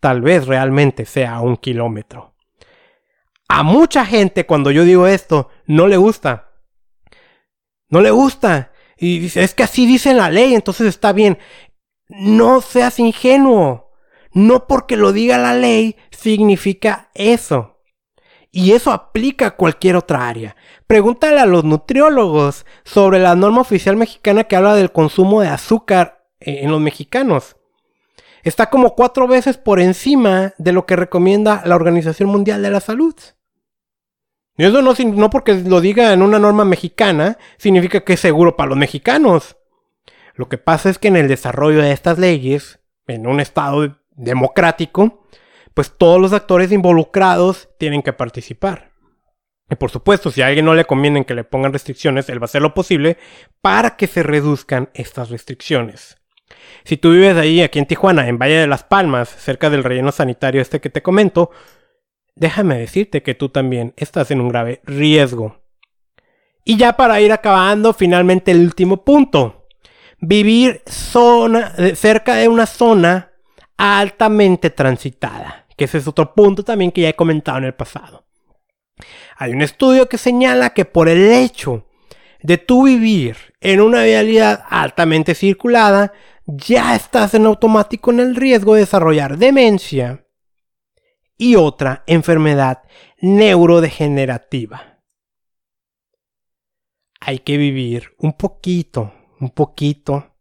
tal 0.00 0.20
vez 0.20 0.46
realmente 0.46 1.06
sea 1.06 1.36
a 1.36 1.40
un 1.40 1.56
kilómetro. 1.56 2.34
A 3.48 3.62
mucha 3.62 4.04
gente, 4.04 4.44
cuando 4.46 4.72
yo 4.72 4.82
digo 4.82 5.06
esto, 5.06 5.48
no 5.66 5.86
le 5.86 5.96
gusta. 5.96 6.53
No 7.88 8.00
le 8.00 8.10
gusta. 8.10 8.72
Y 8.96 9.18
dice, 9.18 9.42
es 9.42 9.54
que 9.54 9.62
así 9.62 9.86
dice 9.86 10.14
la 10.14 10.30
ley, 10.30 10.54
entonces 10.54 10.86
está 10.86 11.12
bien. 11.12 11.38
No 12.08 12.60
seas 12.60 12.98
ingenuo. 12.98 13.92
No 14.32 14.66
porque 14.66 14.96
lo 14.96 15.12
diga 15.12 15.38
la 15.38 15.54
ley 15.54 15.96
significa 16.10 17.10
eso. 17.14 17.78
Y 18.50 18.72
eso 18.72 18.92
aplica 18.92 19.46
a 19.46 19.56
cualquier 19.56 19.96
otra 19.96 20.28
área. 20.28 20.56
Pregúntale 20.86 21.40
a 21.40 21.46
los 21.46 21.64
nutriólogos 21.64 22.66
sobre 22.84 23.18
la 23.18 23.34
norma 23.34 23.60
oficial 23.60 23.96
mexicana 23.96 24.44
que 24.44 24.56
habla 24.56 24.74
del 24.74 24.92
consumo 24.92 25.40
de 25.40 25.48
azúcar 25.48 26.28
eh, 26.40 26.60
en 26.62 26.70
los 26.70 26.80
mexicanos. 26.80 27.56
Está 28.44 28.70
como 28.70 28.94
cuatro 28.94 29.26
veces 29.26 29.56
por 29.56 29.80
encima 29.80 30.52
de 30.58 30.72
lo 30.72 30.86
que 30.86 30.96
recomienda 30.96 31.62
la 31.64 31.76
Organización 31.76 32.28
Mundial 32.28 32.62
de 32.62 32.70
la 32.70 32.80
Salud. 32.80 33.14
Y 34.56 34.64
eso 34.64 34.82
no, 34.82 34.94
no 35.14 35.30
porque 35.30 35.54
lo 35.54 35.80
diga 35.80 36.12
en 36.12 36.22
una 36.22 36.38
norma 36.38 36.64
mexicana, 36.64 37.38
significa 37.56 38.00
que 38.00 38.12
es 38.12 38.20
seguro 38.20 38.56
para 38.56 38.70
los 38.70 38.78
mexicanos. 38.78 39.56
Lo 40.34 40.48
que 40.48 40.58
pasa 40.58 40.90
es 40.90 40.98
que 40.98 41.08
en 41.08 41.16
el 41.16 41.28
desarrollo 41.28 41.80
de 41.80 41.92
estas 41.92 42.18
leyes, 42.18 42.80
en 43.06 43.26
un 43.26 43.40
estado 43.40 43.98
democrático, 44.12 45.24
pues 45.74 45.92
todos 45.96 46.20
los 46.20 46.32
actores 46.32 46.72
involucrados 46.72 47.68
tienen 47.78 48.02
que 48.02 48.12
participar. 48.12 48.92
Y 49.70 49.76
por 49.76 49.90
supuesto, 49.90 50.30
si 50.30 50.42
a 50.42 50.46
alguien 50.46 50.66
no 50.66 50.74
le 50.74 50.84
conviene 50.84 51.24
que 51.24 51.34
le 51.34 51.44
pongan 51.44 51.72
restricciones, 51.72 52.28
él 52.28 52.40
va 52.40 52.44
a 52.44 52.46
hacer 52.46 52.62
lo 52.62 52.74
posible 52.74 53.16
para 53.60 53.96
que 53.96 54.06
se 54.06 54.22
reduzcan 54.22 54.90
estas 54.94 55.30
restricciones. 55.30 56.16
Si 56.84 56.96
tú 56.96 57.12
vives 57.12 57.36
ahí, 57.36 57.62
aquí 57.62 57.78
en 57.78 57.86
Tijuana, 57.86 58.28
en 58.28 58.38
Valle 58.38 58.58
de 58.58 58.66
las 58.66 58.84
Palmas, 58.84 59.28
cerca 59.28 59.70
del 59.70 59.82
relleno 59.82 60.12
sanitario 60.12 60.60
este 60.60 60.80
que 60.80 60.90
te 60.90 61.02
comento, 61.02 61.50
déjame 62.36 62.78
decirte 62.78 63.22
que 63.22 63.34
tú 63.34 63.48
también 63.48 63.94
estás 63.96 64.30
en 64.30 64.40
un 64.40 64.48
grave 64.48 64.80
riesgo. 64.84 65.62
Y 66.64 66.76
ya 66.76 66.96
para 66.96 67.20
ir 67.20 67.32
acabando, 67.32 67.92
finalmente 67.92 68.50
el 68.50 68.60
último 68.64 69.04
punto. 69.04 69.66
Vivir 70.20 70.82
zona, 70.86 71.74
cerca 71.94 72.36
de 72.36 72.48
una 72.48 72.66
zona 72.66 73.32
altamente 73.76 74.70
transitada. 74.70 75.66
Que 75.76 75.84
ese 75.84 75.98
es 75.98 76.08
otro 76.08 76.34
punto 76.34 76.64
también 76.64 76.92
que 76.92 77.02
ya 77.02 77.10
he 77.10 77.16
comentado 77.16 77.58
en 77.58 77.64
el 77.64 77.74
pasado. 77.74 78.24
Hay 79.36 79.52
un 79.52 79.62
estudio 79.62 80.08
que 80.08 80.18
señala 80.18 80.70
que 80.70 80.84
por 80.84 81.08
el 81.08 81.32
hecho 81.32 81.86
de 82.42 82.58
tú 82.58 82.84
vivir 82.84 83.36
en 83.60 83.80
una 83.80 84.04
vialidad 84.04 84.64
altamente 84.68 85.34
circulada, 85.34 86.12
ya 86.46 86.94
estás 86.94 87.34
en 87.34 87.46
automático 87.46 88.10
en 88.10 88.20
el 88.20 88.36
riesgo 88.36 88.74
de 88.74 88.80
desarrollar 88.80 89.38
demencia, 89.38 90.23
y 91.36 91.56
otra 91.56 92.04
enfermedad 92.06 92.82
neurodegenerativa. 93.20 95.00
Hay 97.20 97.38
que 97.38 97.56
vivir 97.56 98.14
un 98.18 98.34
poquito, 98.34 99.12
un 99.40 99.50
poquito. 99.50 100.34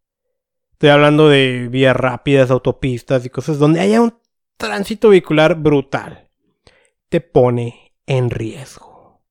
Estoy 0.73 0.89
hablando 0.89 1.29
de 1.29 1.69
vías 1.69 1.95
rápidas, 1.95 2.51
autopistas 2.51 3.25
y 3.25 3.29
cosas 3.29 3.57
donde 3.57 3.79
haya 3.79 4.01
un 4.01 4.19
tránsito 4.57 5.09
vehicular 5.09 5.55
brutal. 5.55 6.29
Te 7.09 7.21
pone 7.21 7.95
en 8.05 8.29
riesgo. 8.29 9.23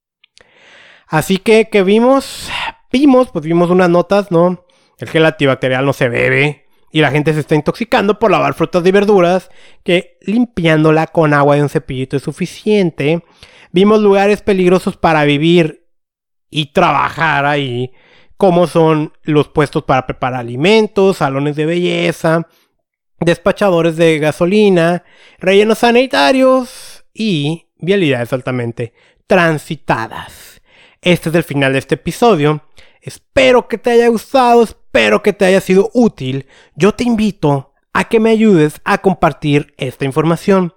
Así 1.06 1.36
que, 1.36 1.68
que 1.68 1.82
vimos? 1.82 2.48
Vimos, 2.90 3.30
pues 3.30 3.44
vimos 3.44 3.70
unas 3.70 3.90
notas, 3.90 4.30
¿no? 4.30 4.64
El 4.98 5.08
gel 5.08 5.26
antibacterial 5.26 5.84
no 5.84 5.92
se 5.92 6.08
bebe 6.08 6.61
y 6.92 7.00
la 7.00 7.10
gente 7.10 7.32
se 7.32 7.40
está 7.40 7.54
intoxicando 7.54 8.18
por 8.18 8.30
lavar 8.30 8.52
frutas 8.52 8.86
y 8.86 8.92
verduras 8.92 9.50
que 9.82 10.18
limpiándola 10.20 11.06
con 11.06 11.32
agua 11.32 11.56
de 11.56 11.62
un 11.62 11.70
cepillito 11.70 12.16
es 12.16 12.22
suficiente. 12.22 13.24
Vimos 13.72 14.00
lugares 14.00 14.42
peligrosos 14.42 14.98
para 14.98 15.24
vivir 15.24 15.88
y 16.50 16.66
trabajar 16.66 17.46
ahí, 17.46 17.92
como 18.36 18.66
son 18.66 19.14
los 19.22 19.48
puestos 19.48 19.84
para 19.84 20.06
preparar 20.06 20.40
alimentos, 20.40 21.16
salones 21.16 21.56
de 21.56 21.64
belleza, 21.64 22.46
despachadores 23.20 23.96
de 23.96 24.18
gasolina, 24.18 25.02
rellenos 25.38 25.78
sanitarios 25.78 27.04
y 27.14 27.68
vialidades 27.78 28.34
altamente 28.34 28.92
transitadas. 29.26 30.60
Este 31.00 31.30
es 31.30 31.34
el 31.34 31.44
final 31.44 31.72
de 31.72 31.78
este 31.78 31.94
episodio. 31.94 32.62
Espero 33.00 33.66
que 33.66 33.78
te 33.78 33.92
haya 33.92 34.08
gustado, 34.08 34.68
espero 34.92 35.22
que 35.22 35.32
te 35.32 35.46
haya 35.46 35.62
sido 35.62 35.90
útil. 35.94 36.46
Yo 36.76 36.92
te 36.92 37.04
invito 37.04 37.72
a 37.94 38.10
que 38.10 38.20
me 38.20 38.28
ayudes 38.28 38.78
a 38.84 38.98
compartir 38.98 39.72
esta 39.78 40.04
información. 40.04 40.74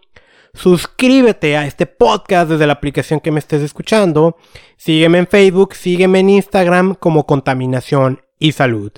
Suscríbete 0.53 1.57
a 1.57 1.67
este 1.67 1.85
podcast 1.85 2.49
desde 2.49 2.65
la 2.65 2.71
aplicación 2.71 3.19
que 3.19 3.31
me 3.31 3.39
estés 3.39 3.61
escuchando. 3.61 4.37
Sígueme 4.77 5.17
en 5.17 5.27
Facebook, 5.27 5.75
sígueme 5.75 6.19
en 6.19 6.29
Instagram 6.29 6.95
como 6.95 7.25
Contaminación 7.25 8.21
y 8.39 8.53
Salud. 8.53 8.93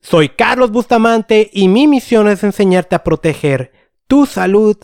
Soy 0.00 0.30
Carlos 0.30 0.70
Bustamante 0.70 1.50
y 1.52 1.68
mi 1.68 1.86
misión 1.86 2.26
es 2.26 2.42
enseñarte 2.42 2.96
a 2.96 3.04
proteger 3.04 3.72
tu 4.06 4.24
salud 4.24 4.78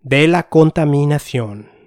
de 0.00 0.28
la 0.28 0.48
contaminación. 0.48 1.77